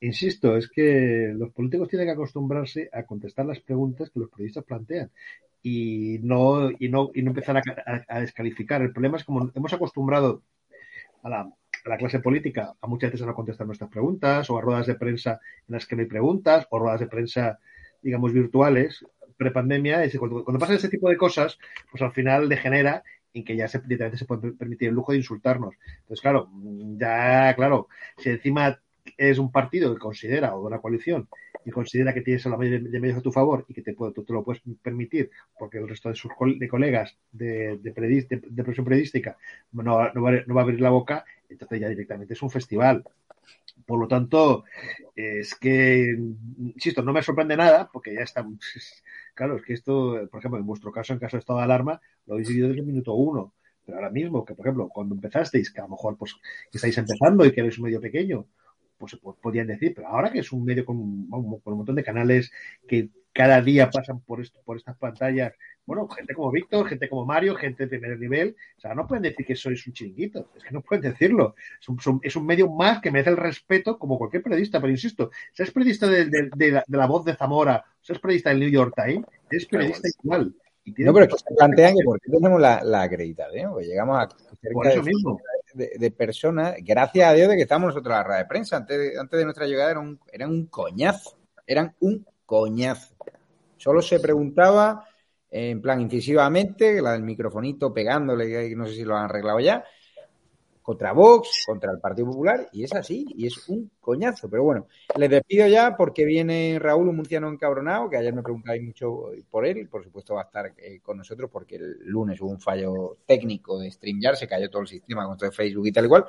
[0.00, 4.64] Insisto, es que los políticos tienen que acostumbrarse a contestar las preguntas que los periodistas
[4.64, 5.10] plantean
[5.62, 7.60] y no, y no, y no empezar
[8.08, 8.80] a, descalificar.
[8.80, 10.42] El problema es como hemos acostumbrado
[11.22, 14.56] a la, a la, clase política a muchas veces a no contestar nuestras preguntas o
[14.56, 17.58] a ruedas de prensa en las que no hay preguntas o ruedas de prensa,
[18.00, 19.04] digamos, virtuales
[19.40, 20.02] prepandemia.
[20.18, 21.58] Cuando, cuando pasan ese tipo de cosas,
[21.90, 23.02] pues al final degenera
[23.34, 25.74] en que ya se, se puede permitir el lujo de insultarnos.
[26.00, 26.50] Entonces, claro,
[26.96, 28.80] ya, claro, si encima
[29.16, 31.28] es un partido que considera, o una coalición,
[31.64, 34.12] y considera que tienes la mayoría de medios a tu favor y que te, puede,
[34.12, 38.64] tú te lo puedes permitir porque el resto de sus de colegas de, de, de,
[38.64, 39.36] periodística
[39.72, 43.04] no, no, va, no va a abrir la boca, entonces ya directamente es un festival.
[43.86, 44.64] Por lo tanto,
[45.14, 46.16] es que,
[46.58, 48.46] insisto, no me sorprende nada porque ya está,
[49.34, 52.00] Claro, es que esto, por ejemplo, en vuestro caso, en caso de estado de alarma,
[52.26, 53.54] lo habéis vivido desde el minuto uno.
[53.86, 56.36] Pero ahora mismo, que por ejemplo, cuando empezasteis, que a lo mejor pues
[56.72, 58.46] estáis empezando y que eres un medio pequeño,
[58.98, 62.04] pues, pues podían decir, pero ahora que es un medio con, con un montón de
[62.04, 62.52] canales
[62.86, 65.52] que cada día pasan por, esto, por estas pantallas.
[65.86, 69.22] Bueno, gente como Víctor, gente como Mario, gente de primer nivel, o sea, no pueden
[69.22, 71.54] decir que sois un chiringuito, es que no pueden decirlo.
[71.80, 75.70] Es un, medio más que merece el respeto como cualquier periodista, pero insisto, si es
[75.70, 80.08] periodista de, la, voz de Zamora, si es periodista del New York Times, es periodista
[80.22, 80.54] igual.
[80.84, 84.28] no, pero que se plantean que por qué tenemos la, la acreditación, porque llegamos a
[84.60, 85.02] cerca
[85.74, 88.76] de, De, personas, gracias a Dios de que estamos nosotros en la radio de prensa,
[88.76, 93.14] antes de, antes de nuestra llegada eran un, eran un coñazo, eran un coñazo.
[93.80, 95.06] Solo se preguntaba
[95.50, 99.82] en plan incisivamente, la del microfonito pegándole, no sé si lo han arreglado ya,
[100.82, 104.50] contra Vox, contra el Partido Popular, y es así, y es un coñazo.
[104.50, 108.82] Pero bueno, les despido ya porque viene Raúl, un murciano encabronado, que ayer me preguntáis
[108.82, 112.38] mucho por él, y por supuesto va a estar eh, con nosotros porque el lunes
[112.40, 115.92] hubo un fallo técnico de StreamYard, se cayó todo el sistema con todo Facebook y
[115.92, 116.26] tal igual,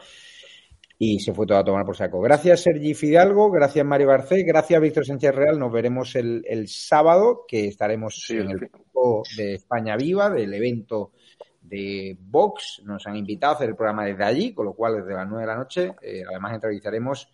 [1.04, 2.22] y se fue todo a tomar por saco.
[2.22, 7.44] Gracias Sergi Fidalgo, gracias Mario Garcés, gracias Víctor Sánchez Real, nos veremos el, el sábado,
[7.48, 11.14] que estaremos en el grupo de España Viva, del evento
[11.60, 12.84] de Vox.
[12.86, 15.42] Nos han invitado a hacer el programa desde allí, con lo cual desde las 9
[15.42, 17.28] de la noche, eh, además entrevistaremos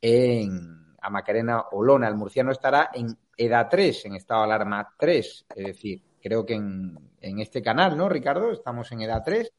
[0.00, 2.06] en, a Macarena Olona.
[2.06, 5.46] El murciano estará en EDA 3, en estado de alarma 3.
[5.56, 8.52] Es decir, creo que en, en este canal, ¿no, Ricardo?
[8.52, 9.52] Estamos en EDA 3,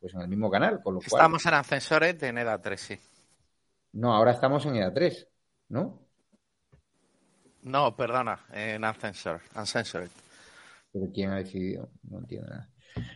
[0.00, 1.20] pues en el mismo canal, con lo cual...
[1.20, 2.98] Estamos en ascensores de EDA 3, sí.
[3.92, 5.28] No, ahora estamos en EDA 3,
[5.68, 6.08] ¿no?
[7.62, 10.08] No, perdona, en Ascensor, Ascensor.
[10.92, 11.90] ¿Pero quién ha decidido?
[12.08, 12.70] No entiendo nada.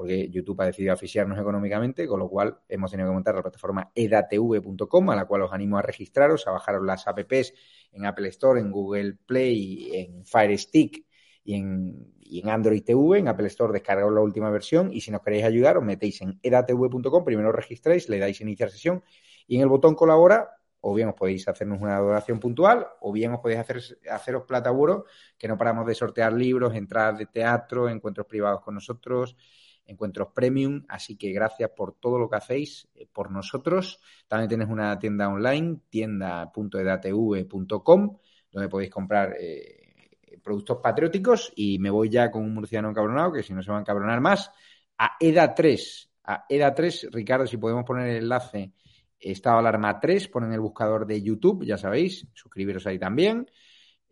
[0.00, 3.92] porque YouTube ha decidido asfixiarnos económicamente, con lo cual hemos tenido que montar la plataforma
[3.94, 7.52] edatv.com, a la cual os animo a registraros, a bajaros las apps
[7.92, 11.04] en Apple Store, en Google Play, en Fire Stick
[11.44, 15.44] y en, Android TV, en Apple Store descargaos la última versión y si nos queréis
[15.44, 19.02] ayudar os metéis en edatv.com, primero registráis, le dais iniciar sesión
[19.50, 23.32] y en el botón colabora o bien os podéis hacernos una donación puntual o bien
[23.32, 25.02] os podéis hacer, haceros plataburos
[25.36, 29.36] que no paramos de sortear libros, entradas de teatro, encuentros privados con nosotros,
[29.84, 33.98] encuentros premium, así que gracias por todo lo que hacéis eh, por nosotros.
[34.28, 38.18] También tienes una tienda online, tienda.edatv.com,
[38.52, 43.42] donde podéis comprar eh, productos patrióticos y me voy ya con un murciano encabronado, que
[43.42, 44.52] si no se va a encabronar más,
[44.96, 46.08] a EDA 3.
[46.22, 48.74] A EDA 3, Ricardo, si podemos poner el enlace,
[49.20, 53.50] Estado Alarma 3, ponen el buscador de YouTube, ya sabéis, suscribiros ahí también.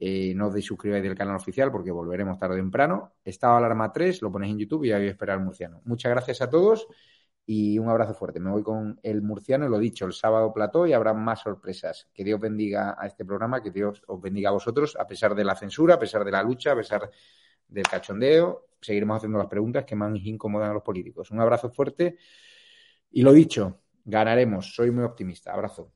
[0.00, 3.14] Eh, no os desuscribáis del canal oficial porque volveremos tarde o temprano.
[3.24, 5.80] Estado Alarma 3, lo ponéis en YouTube y ahí voy a esperar al murciano.
[5.84, 6.86] Muchas gracias a todos
[7.44, 8.38] y un abrazo fuerte.
[8.38, 12.06] Me voy con el murciano, lo dicho, el sábado plató y habrá más sorpresas.
[12.12, 15.44] Que Dios bendiga a este programa, que Dios os bendiga a vosotros, a pesar de
[15.44, 17.10] la censura, a pesar de la lucha, a pesar
[17.66, 18.66] del cachondeo.
[18.80, 21.30] Seguiremos haciendo las preguntas que más incomodan a los políticos.
[21.30, 22.18] Un abrazo fuerte
[23.10, 24.74] y lo dicho, ganaremos.
[24.74, 25.52] Soy muy optimista.
[25.52, 25.92] Abrazo.